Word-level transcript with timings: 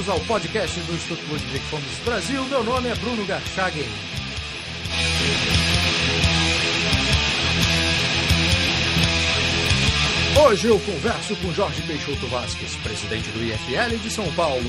bem-vindos 0.00 0.08
ao 0.08 0.20
podcast 0.20 0.80
do 0.80 0.94
Instituto 0.94 1.22
Ludwig 1.30 1.64
Fomes 1.66 1.98
Brasil. 2.04 2.42
Meu 2.46 2.64
nome 2.64 2.88
é 2.88 2.94
Bruno 2.94 3.24
Garchagen. 3.26 3.84
Hoje 10.42 10.68
eu 10.68 10.80
converso 10.80 11.36
com 11.36 11.52
Jorge 11.52 11.82
Peixoto 11.82 12.26
Vasques, 12.28 12.76
presidente 12.76 13.28
do 13.30 13.42
IFL 13.42 13.96
de 14.02 14.10
São 14.10 14.30
Paulo. 14.32 14.62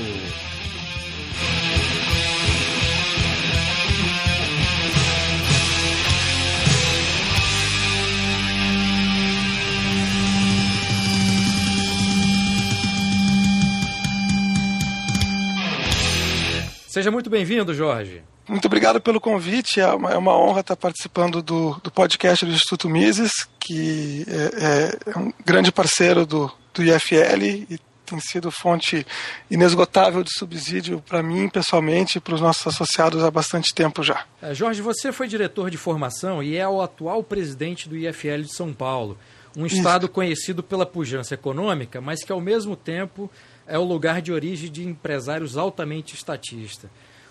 Seja 16.92 17.10
muito 17.10 17.30
bem-vindo, 17.30 17.72
Jorge. 17.72 18.22
Muito 18.46 18.66
obrigado 18.66 19.00
pelo 19.00 19.18
convite. 19.18 19.80
É 19.80 19.86
uma, 19.86 20.10
é 20.10 20.18
uma, 20.18 20.36
honra 20.36 20.60
estar 20.60 20.76
participando 20.76 21.40
do, 21.40 21.80
do 21.82 21.90
podcast 21.90 22.44
do 22.44 22.52
Instituto 22.52 22.86
Mises, 22.86 23.48
que 23.58 24.26
é, 24.28 25.08
é, 25.08 25.10
é 25.12 25.18
um 25.18 25.32
grande 25.42 25.72
parceiro 25.72 26.26
do, 26.26 26.52
do 26.74 26.84
IFL 26.84 27.44
e 27.70 27.80
tem 28.04 28.20
sido 28.20 28.50
fonte 28.50 29.06
inesgotável 29.50 30.22
de 30.22 30.38
subsídio 30.38 31.02
para 31.08 31.22
mim, 31.22 31.48
pessoalmente, 31.48 32.18
e 32.18 32.20
para 32.20 32.34
os 32.34 32.42
nossos 32.42 32.66
associados 32.66 33.24
há 33.24 33.30
bastante 33.30 33.74
tempo 33.74 34.02
já. 34.02 34.26
É, 34.42 34.52
Jorge, 34.52 34.82
você 34.82 35.10
foi 35.12 35.26
diretor 35.26 35.70
de 35.70 35.78
formação 35.78 36.42
e 36.42 36.58
é 36.58 36.68
o 36.68 36.82
atual 36.82 37.22
presidente 37.22 37.88
do 37.88 37.96
IFL 37.96 38.42
de 38.42 38.54
São 38.54 38.70
Paulo, 38.70 39.16
um 39.56 39.64
estado 39.64 40.04
Isso. 40.04 40.12
conhecido 40.12 40.62
pela 40.62 40.84
pujança 40.84 41.32
econômica, 41.32 42.02
mas 42.02 42.22
que 42.22 42.32
ao 42.32 42.40
mesmo 42.40 42.76
tempo 42.76 43.30
é 43.72 43.78
o 43.78 43.84
lugar 43.84 44.20
de 44.20 44.30
origem 44.30 44.70
de 44.70 44.86
empresários 44.86 45.56
altamente 45.56 46.14
estatistas. 46.14 46.90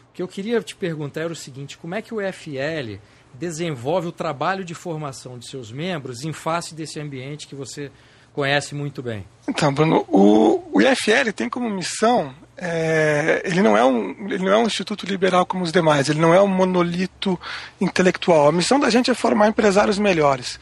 O 0.10 0.14
que 0.14 0.24
eu 0.24 0.28
queria 0.28 0.60
te 0.60 0.76
perguntar 0.76 1.22
era 1.22 1.32
o 1.32 1.36
seguinte: 1.36 1.78
como 1.78 1.94
é 1.94 2.02
que 2.02 2.16
o 2.16 2.34
FL 2.34 2.98
desenvolve 3.36 4.08
o 4.08 4.12
trabalho 4.12 4.66
de 4.66 4.74
formação 4.74 5.38
de 5.38 5.48
seus 5.48 5.72
membros 5.72 6.24
em 6.24 6.34
face 6.34 6.74
desse 6.74 7.00
ambiente 7.00 7.48
que 7.48 7.54
você 7.54 7.92
conhece 8.34 8.74
muito 8.74 9.04
bem? 9.04 9.24
Então, 9.48 9.72
Bruno, 9.72 10.04
o, 10.08 10.64
o 10.74 10.82
IFL 10.82 11.32
tem 11.32 11.48
como 11.48 11.70
missão 11.70 12.34
é, 12.58 13.42
ele, 13.44 13.62
não 13.62 13.76
é 13.76 13.84
um, 13.84 14.10
ele 14.30 14.46
não 14.46 14.52
é 14.52 14.58
um 14.58 14.68
instituto 14.68 15.06
liberal 15.06 15.48
como 15.48 15.64
os 15.64 15.72
demais, 15.72 16.10
ele 16.10 16.20
não 16.20 16.32
é 16.32 16.40
um 16.40 16.48
monolito 16.48 17.40
intelectual. 17.80 18.50
A 18.50 18.52
missão 18.52 18.80
da 18.80 18.90
gente 18.90 19.10
é 19.10 19.16
formar 19.16 19.48
empresários 19.48 19.98
melhores 19.98 20.60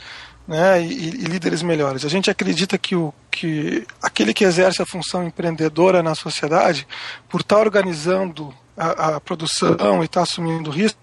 né, 0.49 0.81
e, 0.81 0.91
e, 0.91 1.11
líderes 1.25 1.61
melhores. 1.61 2.03
A 2.03 2.09
gente 2.09 2.31
acredita 2.31 2.75
que, 2.75 2.95
o, 2.95 3.13
que 3.29 3.85
aquele 4.01 4.33
que 4.33 4.43
exerce 4.43 4.81
a 4.81 4.85
função 4.85 5.23
empreendedora 5.23 6.01
na 6.01 6.15
sociedade, 6.15 6.87
por 7.29 7.41
estar 7.41 7.59
organizando 7.59 8.51
a, 8.75 9.17
a 9.17 9.19
produção 9.19 10.01
e 10.01 10.05
estar 10.05 10.23
assumindo 10.23 10.71
risco, 10.71 10.99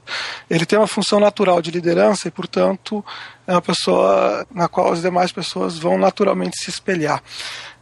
ele 0.50 0.67
tem 0.67 0.77
uma 0.77 0.89
função 0.89 1.20
natural 1.20 1.62
de 1.62 1.70
liderança 1.70 2.27
e, 2.27 2.30
portanto, 2.33 3.05
é 3.47 3.52
uma 3.52 3.62
pessoa 3.62 4.47
na 4.52 4.69
qual 4.69 4.92
as 4.92 5.02
demais 5.02 5.33
pessoas 5.33 5.78
vão 5.78 5.98
naturalmente 5.98 6.56
se 6.58 6.70
espelhar. 6.70 7.22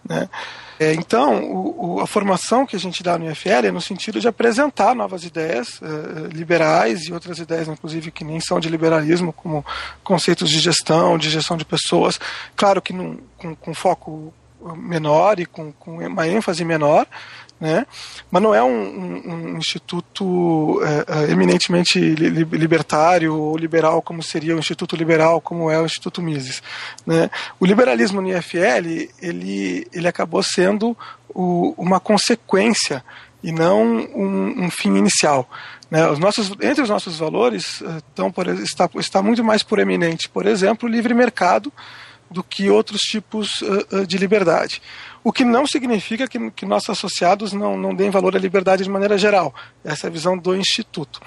Né? 0.06 0.28
É, 0.78 0.92
então, 0.92 1.42
o, 1.44 1.94
o, 1.94 2.00
a 2.00 2.06
formação 2.06 2.66
que 2.66 2.74
a 2.74 2.78
gente 2.78 3.02
dá 3.02 3.16
no 3.16 3.30
IFL 3.30 3.66
é 3.66 3.70
no 3.70 3.80
sentido 3.80 4.20
de 4.20 4.26
apresentar 4.26 4.94
novas 4.94 5.24
ideias 5.24 5.80
uh, 5.80 6.26
liberais 6.32 7.06
e 7.06 7.12
outras 7.12 7.38
ideias, 7.38 7.68
inclusive, 7.68 8.10
que 8.10 8.24
nem 8.24 8.40
são 8.40 8.58
de 8.58 8.68
liberalismo, 8.68 9.32
como 9.32 9.64
conceitos 10.02 10.50
de 10.50 10.58
gestão, 10.58 11.16
de 11.16 11.30
gestão 11.30 11.56
de 11.56 11.64
pessoas. 11.64 12.18
Claro 12.56 12.82
que 12.82 12.92
num, 12.92 13.18
com, 13.38 13.54
com 13.54 13.72
foco 13.72 14.34
menor 14.76 15.38
e 15.38 15.46
com, 15.46 15.72
com 15.72 15.98
uma 15.98 16.26
ênfase 16.26 16.64
menor, 16.64 17.06
né? 17.64 17.86
mas 18.30 18.42
não 18.42 18.54
é 18.54 18.62
um, 18.62 18.68
um, 18.68 19.32
um 19.54 19.56
instituto 19.56 20.82
é, 20.84 21.28
é, 21.28 21.30
eminentemente 21.30 21.98
li, 21.98 22.44
libertário 22.44 23.34
ou 23.34 23.56
liberal 23.56 24.02
como 24.02 24.22
seria 24.22 24.54
o 24.54 24.58
Instituto 24.58 24.94
Liberal, 24.94 25.40
como 25.40 25.70
é 25.70 25.80
o 25.80 25.86
Instituto 25.86 26.20
Mises. 26.20 26.62
Né? 27.06 27.30
O 27.58 27.64
liberalismo 27.64 28.20
no 28.20 28.28
IFL 28.28 29.08
ele, 29.22 29.88
ele 29.90 30.06
acabou 30.06 30.42
sendo 30.42 30.94
o, 31.30 31.74
uma 31.78 31.98
consequência 31.98 33.02
e 33.42 33.50
não 33.50 33.82
um, 33.82 34.64
um 34.64 34.70
fim 34.70 34.94
inicial. 34.98 35.48
Né? 35.90 36.06
Os 36.06 36.18
nossos, 36.18 36.50
entre 36.60 36.82
os 36.82 36.90
nossos 36.90 37.18
valores 37.18 37.80
estão, 37.80 38.30
por, 38.30 38.46
está, 38.46 38.90
está 38.96 39.22
muito 39.22 39.42
mais 39.42 39.62
proeminente, 39.62 40.28
por 40.28 40.44
exemplo, 40.44 40.86
o 40.86 40.92
livre 40.92 41.14
mercado 41.14 41.72
do 42.30 42.42
que 42.42 42.68
outros 42.68 43.00
tipos 43.00 43.62
uh, 43.62 44.06
de 44.06 44.18
liberdade. 44.18 44.82
O 45.24 45.32
que 45.32 45.44
não 45.44 45.66
significa 45.66 46.28
que, 46.28 46.50
que 46.50 46.66
nossos 46.66 46.90
associados 46.90 47.54
não, 47.54 47.78
não 47.78 47.94
deem 47.94 48.10
valor 48.10 48.36
à 48.36 48.38
liberdade 48.38 48.84
de 48.84 48.90
maneira 48.90 49.16
geral. 49.16 49.54
Essa 49.82 50.06
é 50.06 50.08
a 50.08 50.12
visão 50.12 50.36
do 50.36 50.54
Instituto. 50.54 51.18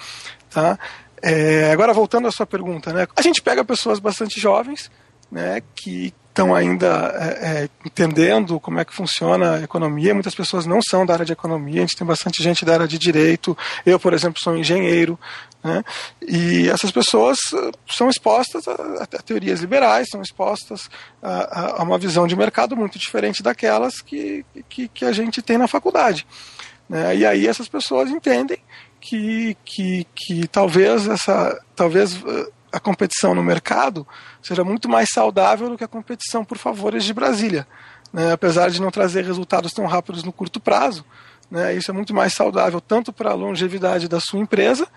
Tá? 0.51 0.77
É, 1.21 1.71
agora, 1.71 1.93
voltando 1.93 2.27
à 2.27 2.31
sua 2.31 2.45
pergunta, 2.45 2.93
né? 2.93 3.07
a 3.15 3.21
gente 3.23 3.41
pega 3.41 3.65
pessoas 3.65 3.97
bastante 3.97 4.39
jovens 4.39 4.91
né, 5.31 5.61
que 5.75 6.13
estão 6.29 6.53
ainda 6.53 7.11
é, 7.15 7.63
é, 7.63 7.69
entendendo 7.83 8.59
como 8.59 8.79
é 8.79 8.85
que 8.85 8.93
funciona 8.93 9.55
a 9.55 9.63
economia. 9.63 10.13
Muitas 10.13 10.35
pessoas 10.35 10.67
não 10.67 10.79
são 10.81 11.03
da 11.03 11.13
área 11.13 11.25
de 11.25 11.33
economia, 11.33 11.77
a 11.77 11.85
gente 11.85 11.97
tem 11.97 12.05
bastante 12.05 12.43
gente 12.43 12.63
da 12.63 12.73
área 12.73 12.87
de 12.87 12.99
direito. 12.99 13.57
Eu, 13.83 13.99
por 13.99 14.13
exemplo, 14.13 14.39
sou 14.39 14.55
engenheiro. 14.55 15.19
Né? 15.63 15.83
E 16.21 16.69
essas 16.69 16.91
pessoas 16.91 17.37
uh, 17.53 17.71
são 17.89 18.09
expostas 18.09 18.67
a, 18.67 19.03
a 19.03 19.05
teorias 19.21 19.59
liberais, 19.59 20.07
são 20.09 20.21
expostas 20.21 20.89
a, 21.21 21.81
a, 21.81 21.83
uma 21.83 21.97
visão 21.97 22.27
de 22.27 22.35
mercado 22.35 22.75
muito 22.75 22.97
diferente 22.99 23.43
daquelas 23.43 24.01
que, 24.01 24.45
que, 24.69 24.87
que 24.87 25.05
a 25.05 25.11
gente 25.11 25.41
tem 25.41 25.57
na 25.57 25.67
faculdade. 25.67 26.25
Né? 26.87 27.17
E 27.17 27.25
aí 27.25 27.47
essas 27.47 27.67
pessoas 27.67 28.09
entendem 28.09 28.59
que, 28.99 29.57
que, 29.65 30.07
que 30.15 30.47
talvez 30.47 31.07
essa 31.07 31.59
talvez 31.75 32.15
uh, 32.15 32.51
a 32.71 32.79
competição 32.79 33.33
no 33.33 33.43
mercado 33.43 34.07
seja 34.41 34.63
muito 34.63 34.87
mais 34.87 35.09
saudável 35.11 35.69
do 35.69 35.77
que 35.77 35.83
a 35.83 35.87
competição 35.87 36.45
por 36.45 36.57
favores 36.57 37.03
de 37.03 37.13
Brasília. 37.13 37.67
Né? 38.13 38.31
Apesar 38.31 38.69
de 38.69 38.81
não 38.81 38.91
trazer 38.91 39.25
resultados 39.25 39.73
tão 39.73 39.85
rápidos 39.85 40.23
no 40.23 40.31
curto 40.31 40.59
prazo, 40.59 41.03
né? 41.49 41.75
isso 41.75 41.91
é 41.91 41.93
muito 41.93 42.13
mais 42.13 42.33
saudável 42.33 42.79
tanto 42.79 43.11
para 43.11 43.31
a 43.31 43.35
longevidade 43.35 44.07
da 44.07 44.19
sua 44.19 44.39
empresa 44.39 44.87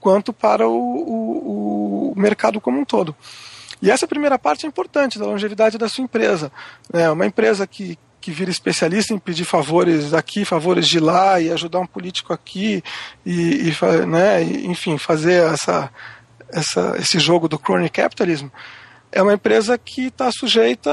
quanto 0.00 0.32
para 0.32 0.66
o, 0.66 0.72
o, 0.72 2.12
o 2.12 2.20
mercado 2.20 2.60
como 2.60 2.80
um 2.80 2.84
todo. 2.84 3.14
E 3.82 3.90
essa 3.90 4.06
primeira 4.06 4.38
parte 4.38 4.66
é 4.66 4.68
importante 4.68 5.18
da 5.18 5.26
longevidade 5.26 5.78
da 5.78 5.88
sua 5.88 6.04
empresa. 6.04 6.52
Né? 6.92 7.10
Uma 7.10 7.26
empresa 7.26 7.66
que, 7.66 7.98
que 8.20 8.30
vira 8.30 8.50
especialista 8.50 9.14
em 9.14 9.18
pedir 9.18 9.44
favores 9.44 10.10
daqui, 10.10 10.44
favores 10.44 10.86
de 10.86 11.00
lá, 11.00 11.40
e 11.40 11.50
ajudar 11.50 11.80
um 11.80 11.86
político 11.86 12.32
aqui, 12.32 12.82
e, 13.24 13.68
e 13.68 14.06
né, 14.06 14.42
enfim, 14.42 14.98
fazer 14.98 15.44
essa, 15.52 15.90
essa, 16.50 16.96
esse 16.98 17.18
jogo 17.18 17.48
do 17.48 17.58
crony 17.58 17.88
capitalism, 17.88 18.48
é 19.10 19.22
uma 19.22 19.34
empresa 19.34 19.78
que 19.78 20.06
está 20.06 20.30
sujeita 20.30 20.90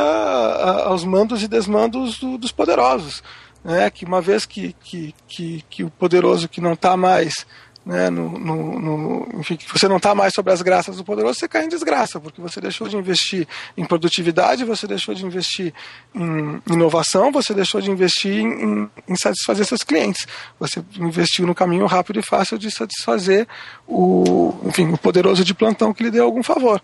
aos 0.86 1.04
mandos 1.04 1.44
e 1.44 1.48
desmandos 1.48 2.18
do, 2.20 2.38
dos 2.38 2.52
poderosos. 2.52 3.22
Né? 3.64 3.90
Que 3.90 4.06
uma 4.06 4.22
vez 4.22 4.46
que, 4.46 4.74
que, 4.82 5.14
que, 5.28 5.64
que 5.70 5.84
o 5.84 5.90
poderoso 5.90 6.48
que 6.48 6.62
não 6.62 6.74
está 6.74 6.96
mais 6.96 7.46
né, 7.88 8.10
no, 8.10 8.38
no, 8.38 8.80
no, 8.80 9.40
enfim, 9.40 9.58
você 9.72 9.88
não 9.88 9.96
está 9.96 10.14
mais 10.14 10.34
sobre 10.34 10.52
as 10.52 10.62
graças 10.62 10.98
do 10.98 11.06
poderoso, 11.06 11.40
você 11.40 11.48
cai 11.48 11.64
em 11.64 11.70
desgraça, 11.70 12.20
porque 12.20 12.42
você 12.42 12.60
deixou 12.60 12.90
de 12.90 12.98
investir 12.98 13.48
em 13.78 13.86
produtividade, 13.86 14.66
você 14.66 14.86
deixou 14.86 15.16
de 15.16 15.26
investir 15.26 15.74
em 16.14 16.62
inovação, 16.70 17.32
você 17.32 17.54
deixou 17.54 17.80
de 17.80 17.90
investir 17.90 18.44
em, 18.44 18.90
em 19.08 19.16
satisfazer 19.16 19.66
seus 19.66 19.84
clientes. 19.84 20.28
Você 20.60 20.84
investiu 21.00 21.48
no 21.48 21.56
caminho 21.56 21.86
rápido 21.86 22.20
e 22.20 22.22
fácil 22.22 22.58
de 22.58 22.70
satisfazer 22.70 23.48
o, 23.88 24.54
enfim, 24.66 24.92
o 24.92 24.98
poderoso 24.98 25.46
de 25.46 25.54
plantão 25.54 25.94
que 25.94 26.04
lhe 26.04 26.12
deu 26.12 26.26
algum 26.26 26.44
favor. 26.44 26.82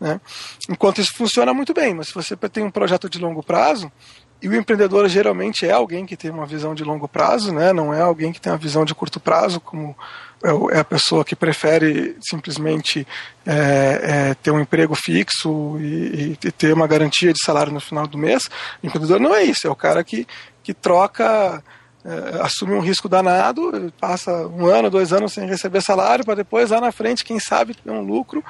Né? 0.00 0.18
Enquanto 0.66 1.02
isso 1.02 1.12
funciona 1.14 1.52
muito 1.52 1.74
bem, 1.74 1.92
mas 1.92 2.08
se 2.08 2.14
você 2.14 2.34
tem 2.34 2.64
um 2.64 2.70
projeto 2.70 3.10
de 3.10 3.18
longo 3.18 3.42
prazo, 3.42 3.92
e 4.40 4.48
o 4.48 4.54
empreendedor 4.54 5.08
geralmente 5.08 5.66
é 5.66 5.72
alguém 5.72 6.06
que 6.06 6.16
tem 6.16 6.30
uma 6.30 6.46
visão 6.46 6.74
de 6.74 6.84
longo 6.84 7.06
prazo, 7.06 7.52
né? 7.52 7.72
não 7.72 7.92
é 7.92 8.00
alguém 8.00 8.32
que 8.32 8.40
tem 8.40 8.50
uma 8.50 8.58
visão 8.58 8.84
de 8.84 8.94
curto 8.94 9.20
prazo, 9.20 9.60
como 9.60 9.96
é, 10.42 10.76
é 10.76 10.80
a 10.80 10.84
pessoa 10.84 11.24
que 11.24 11.34
prefere 11.34 12.16
simplesmente 12.20 13.06
é, 13.44 14.30
é, 14.30 14.34
ter 14.34 14.50
um 14.50 14.60
emprego 14.60 14.94
fixo 14.94 15.76
e, 15.80 16.38
e, 16.42 16.52
ter 16.52 16.72
uma 16.72 16.86
garantia 16.86 17.32
de 17.32 17.44
salário 17.44 17.72
no 17.72 17.80
final 17.80 18.06
do 18.06 18.16
mês. 18.16 18.44
O 18.82 18.86
empreendedor 18.86 19.20
não 19.20 19.34
é 19.34 19.42
isso, 19.42 19.66
é 19.66 19.70
o 19.70 19.76
cara 19.76 20.04
que, 20.04 20.26
que 20.62 20.72
troca, 20.72 21.62
é, 22.04 22.42
assume 22.42 22.74
um 22.74 22.80
risco 22.80 23.08
danado, 23.08 23.92
passa 24.00 24.46
um 24.46 24.66
ano, 24.66 24.90
dois 24.90 25.12
anos 25.12 25.32
sem 25.32 25.46
receber 25.46 25.80
salário, 25.80 26.24
para 26.24 26.36
depois 26.36 26.70
lá 26.70 26.80
na 26.80 26.92
frente, 26.92 27.24
quem 27.24 27.40
sabe, 27.40 27.74
ter 27.74 27.90
um 27.90 28.02
lucro 28.02 28.44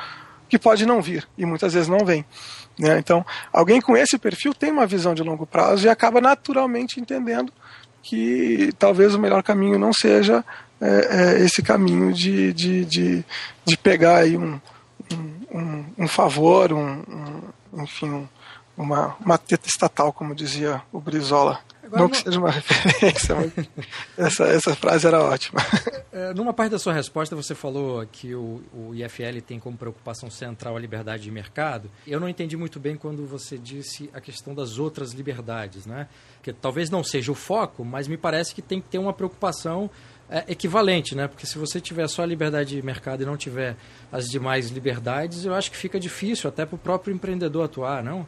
que 0.49 0.58
pode 0.58 0.87
não 0.87 1.00
vir 1.00 1.29
e 1.37 1.44
muitas 1.44 1.75
vezes 1.75 1.88
não 1.88 2.05
vem. 2.05 2.25
Né? 2.79 2.99
Então, 2.99 3.25
alguém 3.52 3.81
com 3.81 3.96
esse 3.96 4.19
perfil 4.19 4.55
tem 4.55 4.70
uma 4.70 4.87
visão 4.87 5.14
de 5.14 5.23
longo 5.23 5.46
prazo 5.46 5.87
e 5.87 5.88
acaba 5.88 6.20
naturalmente 6.20 7.00
entendendo 7.00 7.52
que 8.02 8.73
talvez 8.79 9.14
o 9.14 9.19
melhor 9.19 9.43
caminho 9.43 9.79
não 9.79 9.93
seja 9.93 10.44
é, 10.81 11.39
é 11.41 11.45
esse 11.45 11.63
caminho 11.63 12.13
de, 12.13 12.53
de, 12.53 12.85
de, 12.85 13.25
de 13.65 13.77
pegar 13.77 14.19
aí 14.19 14.37
um, 14.37 14.61
um, 15.53 15.85
um 15.99 16.09
favor, 16.09 16.73
um, 16.73 17.03
um 17.73 17.83
enfim, 17.83 18.29
uma, 18.77 19.17
uma 19.25 19.39
teta 19.39 19.69
estatal, 19.69 20.13
como 20.13 20.35
dizia 20.35 20.83
o 20.93 21.01
Brizola. 21.01 21.61
Agora, 21.83 22.03
não 22.03 22.09
que 22.09 22.19
seja 22.19 22.39
uma 22.39 22.51
referência, 22.53 23.35
mas 23.35 23.53
essa, 24.17 24.45
essa 24.45 24.75
frase 24.75 25.07
era 25.07 25.23
ótima. 25.23 25.61
É, 26.11 26.33
numa 26.35 26.53
parte 26.53 26.73
da 26.73 26.81
sua 26.81 26.93
resposta, 26.93 27.37
você 27.37 27.55
falou 27.55 28.05
que 28.11 28.35
o, 28.35 28.61
o, 28.73 28.95
IFL 28.95 29.41
tem 29.47 29.61
como 29.61 29.77
preocupação 29.77 30.29
central 30.29 30.75
a 30.75 30.81
liberdade 30.81 31.23
de 31.23 31.31
mercado. 31.31 31.89
Eu 32.05 32.19
não 32.19 32.29
entendi 32.29 32.57
muito 32.57 32.81
bem 32.81 32.97
quando 32.97 33.25
você 33.25 33.57
disse 33.57 34.11
a 34.13 34.21
questão 34.21 34.53
das 34.53 34.79
outras 34.79 35.13
liberdades, 35.13 35.87
né? 35.87 36.09
Que 36.43 36.53
talvez 36.53 36.91
não 36.91 37.05
seja 37.05 37.31
o 37.31 37.37
foco, 37.37 37.85
mas 37.85 38.09
me 38.09 38.17
parece 38.17 38.53
que 38.53 38.61
tem 38.61 38.81
que 38.81 38.89
ter 38.89 38.99
uma 38.99 39.13
preocupação 39.13 39.89
é, 40.31 40.45
equivalente, 40.49 41.15
né? 41.15 41.27
Porque 41.27 41.47
se 41.47 41.59
você 41.59 41.81
tiver 41.81 42.09
só 42.09 42.23
a 42.23 42.27
liberdade 42.27 42.77
de 42.77 42.83
mercado 42.83 43.23
e 43.23 43.27
não 43.27 43.37
tiver 43.37 43.77
as 44.13 44.29
demais 44.29 44.71
liberdades, 44.71 45.45
eu 45.45 45.55
acho 45.55 45.71
que 45.71 45.77
fica 45.77 45.99
difícil 45.99 46.49
até 46.49 46.67
para 46.67 46.77
o 46.77 46.79
próprio 46.79 47.15
empreendedor 47.15 47.65
atuar, 47.65 48.03
não? 48.03 48.27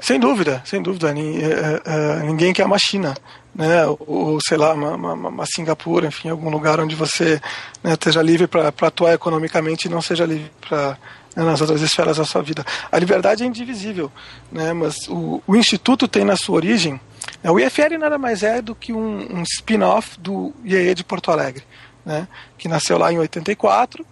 Sem 0.00 0.18
dúvida, 0.18 0.62
sem 0.64 0.80
dúvida. 0.80 1.10
É, 1.10 1.82
é, 1.84 2.22
ninguém 2.22 2.52
quer 2.52 2.64
uma 2.64 2.78
China, 2.78 3.14
né? 3.54 3.84
ou 3.86 4.38
sei 4.46 4.56
lá, 4.56 4.74
uma, 4.74 4.94
uma, 4.94 5.28
uma 5.28 5.46
Singapura, 5.46 6.06
enfim, 6.06 6.28
algum 6.28 6.50
lugar 6.50 6.80
onde 6.80 6.94
você 6.94 7.40
né, 7.82 7.92
esteja 7.92 8.22
livre 8.22 8.46
para 8.46 8.68
atuar 8.68 9.12
economicamente 9.12 9.88
e 9.88 9.90
não 9.90 10.00
seja 10.00 10.24
livre 10.24 10.50
para 10.60 10.96
né, 11.34 11.44
nas 11.44 11.60
outras 11.60 11.80
esferas 11.82 12.16
da 12.16 12.24
sua 12.24 12.42
vida. 12.42 12.64
A 12.90 12.98
liberdade 12.98 13.42
é 13.42 13.46
indivisível, 13.46 14.10
né? 14.50 14.72
mas 14.72 15.08
o, 15.08 15.42
o 15.46 15.56
Instituto 15.56 16.06
tem 16.06 16.24
na 16.24 16.36
sua 16.36 16.56
origem. 16.56 17.00
Né, 17.42 17.50
o 17.50 17.58
IFL 17.58 17.98
nada 17.98 18.18
mais 18.18 18.42
é 18.42 18.62
do 18.62 18.74
que 18.74 18.92
um, 18.92 19.38
um 19.38 19.42
spin-off 19.42 20.18
do 20.18 20.52
IEE 20.64 20.94
de 20.94 21.04
Porto 21.04 21.30
Alegre, 21.30 21.64
né? 22.04 22.26
que 22.58 22.68
nasceu 22.68 22.98
lá 22.98 23.12
em 23.12 23.18
84, 23.18 24.04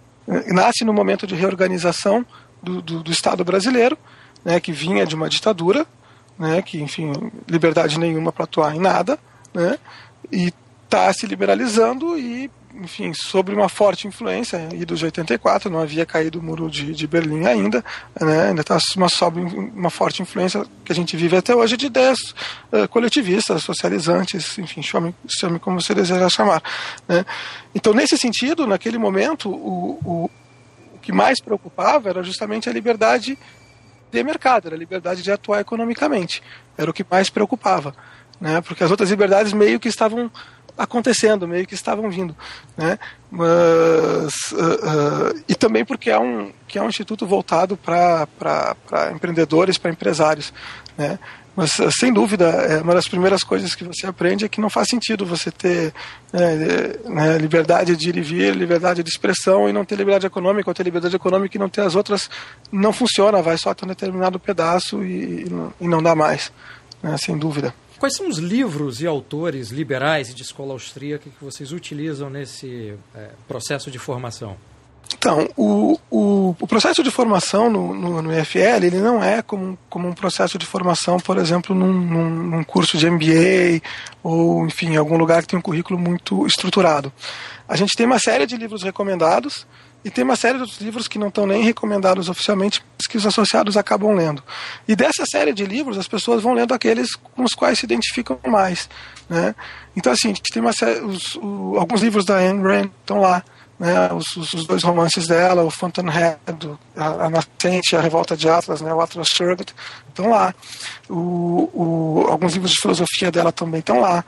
nasce 0.47 0.85
no 0.85 0.93
momento 0.93 1.27
de 1.27 1.35
reorganização 1.35 2.25
do, 2.61 2.81
do, 2.81 3.03
do 3.03 3.11
Estado 3.11 3.43
brasileiro 3.43 3.97
né, 4.43 4.59
que 4.59 4.71
vinha 4.71 5.05
de 5.05 5.15
uma 5.15 5.29
ditadura, 5.29 5.85
né, 6.37 6.61
que, 6.61 6.81
enfim, 6.81 7.11
liberdade 7.47 7.99
nenhuma 7.99 8.31
para 8.31 8.45
atuar 8.45 8.75
em 8.75 8.79
nada, 8.79 9.17
né, 9.53 9.77
e 10.31 10.51
está 10.83 11.11
se 11.13 11.25
liberalizando 11.25 12.17
e, 12.17 12.49
enfim, 12.75 13.13
sobre 13.13 13.53
uma 13.53 13.69
forte 13.69 14.07
influência, 14.07 14.69
e 14.73 14.85
dos 14.85 15.03
84, 15.03 15.69
não 15.69 15.79
havia 15.79 16.05
caído 16.05 16.39
o 16.39 16.43
muro 16.43 16.69
de, 16.69 16.93
de 16.93 17.07
Berlim 17.07 17.45
ainda, 17.45 17.83
né, 18.19 18.49
ainda 18.49 18.61
está 18.61 18.77
uma, 18.95 19.07
uma 19.73 19.89
forte 19.89 20.21
influência 20.21 20.65
que 20.83 20.91
a 20.91 20.95
gente 20.95 21.15
vive 21.17 21.35
até 21.35 21.55
hoje 21.55 21.77
de 21.77 21.87
ideias 21.87 22.19
uh, 22.71 22.87
coletivistas, 22.89 23.63
socializantes, 23.63 24.57
enfim, 24.57 24.81
chame, 24.81 25.15
chame 25.27 25.59
como 25.59 25.81
você 25.81 25.93
deseja 25.93 26.29
chamar. 26.29 26.61
Né. 27.07 27.25
Então, 27.73 27.93
nesse 27.93 28.17
sentido, 28.17 28.65
naquele 28.67 28.97
momento, 28.97 29.49
o, 29.49 29.99
o, 30.03 30.31
o 30.95 30.99
que 30.99 31.11
mais 31.11 31.39
preocupava 31.41 32.09
era 32.09 32.23
justamente 32.23 32.69
a 32.69 32.73
liberdade 32.73 33.37
de 34.11 34.23
mercado, 34.23 34.67
era 34.67 34.75
a 34.75 34.79
liberdade 34.79 35.21
de 35.23 35.31
atuar 35.31 35.61
economicamente. 35.61 36.43
Era 36.77 36.91
o 36.91 36.93
que 36.93 37.05
mais 37.09 37.29
preocupava, 37.29 37.95
né? 38.39 38.61
Porque 38.61 38.83
as 38.83 38.91
outras 38.91 39.09
liberdades 39.09 39.53
meio 39.53 39.79
que 39.79 39.87
estavam 39.87 40.29
acontecendo, 40.77 41.47
meio 41.47 41.65
que 41.65 41.73
estavam 41.73 42.09
vindo, 42.09 42.35
né? 42.77 42.97
Mas 43.29 44.33
uh, 44.51 45.35
uh, 45.35 45.43
e 45.47 45.55
também 45.55 45.85
porque 45.85 46.09
é 46.09 46.19
um 46.19 46.51
que 46.67 46.77
é 46.77 46.81
um 46.81 46.89
instituto 46.89 47.25
voltado 47.25 47.77
para 47.77 48.27
empreendedores, 49.13 49.77
para 49.77 49.91
empresários, 49.91 50.53
né? 50.97 51.19
Mas, 51.55 51.73
sem 51.99 52.13
dúvida, 52.13 52.45
é 52.45 52.81
uma 52.81 52.93
das 52.93 53.09
primeiras 53.09 53.43
coisas 53.43 53.75
que 53.75 53.83
você 53.83 54.07
aprende 54.07 54.45
é 54.45 54.47
que 54.47 54.61
não 54.61 54.69
faz 54.69 54.87
sentido 54.87 55.25
você 55.25 55.51
ter 55.51 55.93
né, 56.31 56.55
né, 57.05 57.37
liberdade 57.37 57.95
de 57.97 58.09
ir 58.09 58.15
e 58.15 58.21
vir, 58.21 58.55
liberdade 58.55 59.03
de 59.03 59.09
expressão 59.09 59.67
e 59.67 59.73
não 59.73 59.83
ter 59.83 59.95
liberdade 59.95 60.27
econômica, 60.27 60.69
ou 60.69 60.73
ter 60.73 60.83
liberdade 60.83 61.15
econômica 61.15 61.57
e 61.57 61.59
não 61.59 61.67
ter 61.67 61.81
as 61.81 61.93
outras. 61.93 62.29
Não 62.71 62.93
funciona, 62.93 63.41
vai 63.41 63.57
só 63.57 63.71
até 63.71 63.85
um 63.85 63.89
determinado 63.89 64.39
pedaço 64.39 65.03
e, 65.03 65.45
e 65.79 65.87
não 65.87 66.01
dá 66.01 66.15
mais, 66.15 66.53
né, 67.03 67.17
sem 67.17 67.37
dúvida. 67.37 67.73
Quais 68.01 68.15
são 68.15 68.27
os 68.27 68.39
livros 68.39 68.99
e 68.99 69.05
autores 69.05 69.69
liberais 69.69 70.33
de 70.33 70.41
escola 70.41 70.73
austríaca 70.73 71.29
que 71.29 71.45
vocês 71.45 71.71
utilizam 71.71 72.31
nesse 72.31 72.95
é, 73.13 73.29
processo 73.47 73.91
de 73.91 73.99
formação? 73.99 74.57
Então, 75.15 75.47
o, 75.55 75.99
o, 76.09 76.55
o, 76.59 76.67
processo 76.67 77.03
de 77.03 77.11
formação 77.11 77.69
no, 77.69 77.93
no, 77.93 78.21
no, 78.23 78.39
IFL 78.39 78.85
ele 78.85 78.99
não 78.99 79.23
é 79.23 79.43
como, 79.43 79.77
como 79.87 80.07
um 80.07 80.13
processo 80.13 80.57
de 80.57 80.65
formação, 80.65 81.19
por 81.19 81.37
exemplo, 81.37 81.75
num, 81.75 81.93
num, 81.93 82.29
num, 82.29 82.63
curso 82.63 82.97
de 82.97 83.07
MBA 83.07 83.87
ou, 84.23 84.65
enfim, 84.65 84.93
em 84.93 84.97
algum 84.97 85.15
lugar 85.15 85.43
que 85.43 85.49
tem 85.49 85.59
um 85.59 85.61
currículo 85.61 85.99
muito 85.99 86.47
estruturado. 86.47 87.13
A 87.67 87.75
gente 87.75 87.95
tem 87.95 88.07
uma 88.07 88.17
série 88.17 88.47
de 88.47 88.57
livros 88.57 88.81
recomendados 88.81 89.67
e 90.03 90.09
tem 90.09 90.23
uma 90.23 90.35
série 90.35 90.55
de 90.55 90.61
outros 90.61 90.81
livros 90.81 91.07
que 91.07 91.19
não 91.19 91.27
estão 91.27 91.45
nem 91.45 91.63
recomendados 91.63 92.27
oficialmente, 92.27 92.83
mas 92.97 93.07
que 93.07 93.17
os 93.17 93.25
associados 93.25 93.77
acabam 93.77 94.13
lendo. 94.13 94.43
E 94.87 94.95
dessa 94.95 95.25
série 95.25 95.53
de 95.53 95.65
livros, 95.65 95.97
as 95.97 96.07
pessoas 96.07 96.41
vão 96.41 96.53
lendo 96.53 96.73
aqueles 96.73 97.15
com 97.15 97.43
os 97.43 97.53
quais 97.53 97.79
se 97.79 97.85
identificam 97.85 98.39
mais. 98.47 98.89
Né? 99.29 99.53
Então, 99.95 100.11
assim, 100.11 100.33
tem 100.33 100.61
uma 100.61 100.73
série, 100.73 101.01
os, 101.01 101.35
o, 101.35 101.75
alguns 101.77 102.01
livros 102.01 102.25
da 102.25 102.37
Ayn 102.37 102.61
Rand 102.61 102.89
estão 103.01 103.19
lá 103.19 103.43
né, 103.81 104.13
os, 104.13 104.37
os, 104.37 104.65
dois 104.67 104.83
romances 104.83 105.27
dela, 105.27 105.63
o 105.63 105.71
Fountainhead, 105.71 106.37
a, 106.95 107.25
a 107.25 107.29
Nascente, 107.31 107.95
a 107.95 107.99
Revolta 107.99 108.37
de 108.37 108.47
Atlas, 108.47 108.79
né, 108.79 108.93
o 108.93 109.01
Atlas 109.01 109.27
Shrugged, 109.27 109.73
estão 110.07 110.29
lá. 110.29 110.53
O, 111.09 111.67
o, 111.73 112.25
alguns 112.29 112.53
livros 112.53 112.71
de 112.71 112.77
filosofia 112.79 113.31
dela 113.31 113.51
também 113.51 113.79
estão 113.79 113.99
lá. 113.99 114.23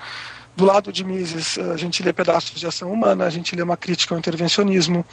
Do 0.56 0.66
lado 0.66 0.92
de 0.94 1.04
Mises, 1.04 1.58
a 1.58 1.76
gente 1.76 2.04
lê 2.04 2.14
Pedaços 2.14 2.60
de 2.60 2.68
Ação 2.68 2.92
Humana, 2.92 3.26
a 3.26 3.30
gente 3.30 3.56
lê 3.56 3.64
uma 3.64 3.76
crítica 3.76 4.14
ao 4.14 4.20
intervencionismo, 4.20 5.04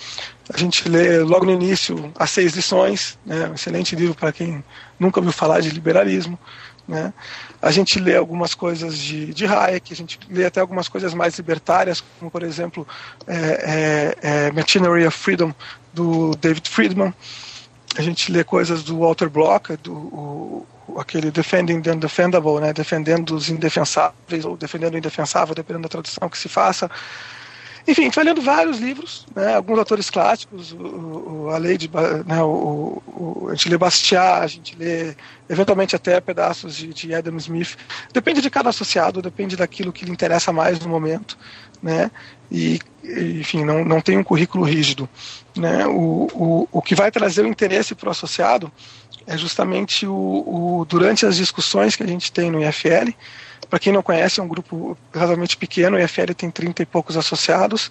a 0.52 0.58
gente 0.58 0.86
lê 0.86 1.20
logo 1.20 1.46
no 1.46 1.52
início 1.52 2.12
As 2.14 2.30
Seis 2.30 2.52
Lições, 2.52 3.18
né, 3.24 3.48
um 3.48 3.54
excelente 3.54 3.96
livro 3.96 4.14
para 4.14 4.32
quem 4.32 4.62
nunca 4.98 5.18
ouviu 5.18 5.32
falar 5.32 5.60
de 5.60 5.70
liberalismo. 5.70 6.38
Né? 6.86 7.14
A 7.62 7.70
gente 7.70 7.98
lê 7.98 8.16
algumas 8.16 8.52
coisas 8.52 8.98
de, 8.98 9.32
de 9.32 9.46
Hayek, 9.46 9.92
a 9.92 9.96
gente 9.96 10.18
lê 10.28 10.44
até 10.44 10.60
algumas 10.60 10.88
coisas 10.88 11.14
mais 11.14 11.38
libertárias, 11.38 12.02
como 12.18 12.30
por 12.30 12.42
exemplo 12.42 12.86
é, 13.26 14.16
é, 14.22 14.46
é 14.48 14.52
Machinery 14.52 15.06
of 15.06 15.16
Freedom, 15.16 15.54
do 15.92 16.34
David 16.36 16.68
Friedman. 16.68 17.14
A 17.96 18.02
gente 18.02 18.30
lê 18.30 18.44
coisas 18.44 18.82
do 18.82 18.98
Walter 18.98 19.28
Block, 19.28 19.76
do 19.78 19.92
o, 19.92 20.66
aquele 20.98 21.30
Defending 21.30 21.82
the 21.82 21.92
Undefendable, 21.92 22.60
né? 22.60 22.72
defendendo 22.72 23.34
os 23.34 23.48
indefensáveis 23.48 24.44
ou 24.44 24.56
defendendo 24.56 24.94
o 24.94 24.98
indefensável, 24.98 25.54
dependendo 25.54 25.82
da 25.82 25.88
tradução 25.88 26.28
que 26.28 26.38
se 26.38 26.48
faça. 26.48 26.90
Enfim, 27.88 28.10
vai 28.10 28.24
lendo 28.24 28.42
vários 28.42 28.78
livros, 28.78 29.26
né, 29.34 29.54
alguns 29.54 29.78
autores 29.78 30.10
clássicos, 30.10 30.72
o, 30.72 30.76
o, 30.76 31.50
a 31.50 31.56
lei 31.56 31.78
de, 31.78 31.90
né, 32.26 32.42
o, 32.42 33.02
o, 33.06 33.48
a 33.48 33.54
gente 33.54 33.68
lê 33.68 33.78
Bastiat, 33.78 34.42
a 34.42 34.46
gente 34.46 34.76
lê 34.76 35.14
eventualmente 35.48 35.96
até 35.96 36.20
pedaços 36.20 36.76
de, 36.76 36.92
de 36.92 37.14
Adam 37.14 37.36
Smith. 37.38 37.76
Depende 38.12 38.40
de 38.40 38.50
cada 38.50 38.68
associado, 38.68 39.22
depende 39.22 39.56
daquilo 39.56 39.92
que 39.92 40.04
lhe 40.04 40.10
interessa 40.10 40.52
mais 40.52 40.78
no 40.78 40.88
momento, 40.88 41.38
né? 41.82 42.10
E, 42.52 42.78
enfim, 43.02 43.64
não, 43.64 43.84
não 43.84 44.00
tem 44.00 44.18
um 44.18 44.24
currículo 44.24 44.64
rígido. 44.64 45.08
Né? 45.56 45.86
O, 45.86 46.28
o, 46.32 46.68
o 46.70 46.82
que 46.82 46.94
vai 46.94 47.10
trazer 47.10 47.44
o 47.44 47.48
interesse 47.48 47.94
para 47.94 48.08
o 48.08 48.12
associado 48.12 48.70
é 49.26 49.36
justamente 49.36 50.06
o, 50.06 50.12
o, 50.12 50.86
durante 50.88 51.26
as 51.26 51.36
discussões 51.36 51.96
que 51.96 52.02
a 52.02 52.06
gente 52.06 52.32
tem 52.32 52.50
no 52.50 52.62
IFL, 52.62 53.12
para 53.70 53.78
quem 53.78 53.92
não 53.92 54.02
conhece, 54.02 54.40
é 54.40 54.42
um 54.42 54.48
grupo 54.48 54.98
razoavelmente 55.14 55.56
pequeno, 55.56 55.96
o 55.96 56.00
IFL 56.00 56.34
tem 56.36 56.50
30 56.50 56.82
e 56.82 56.86
poucos 56.86 57.16
associados. 57.16 57.88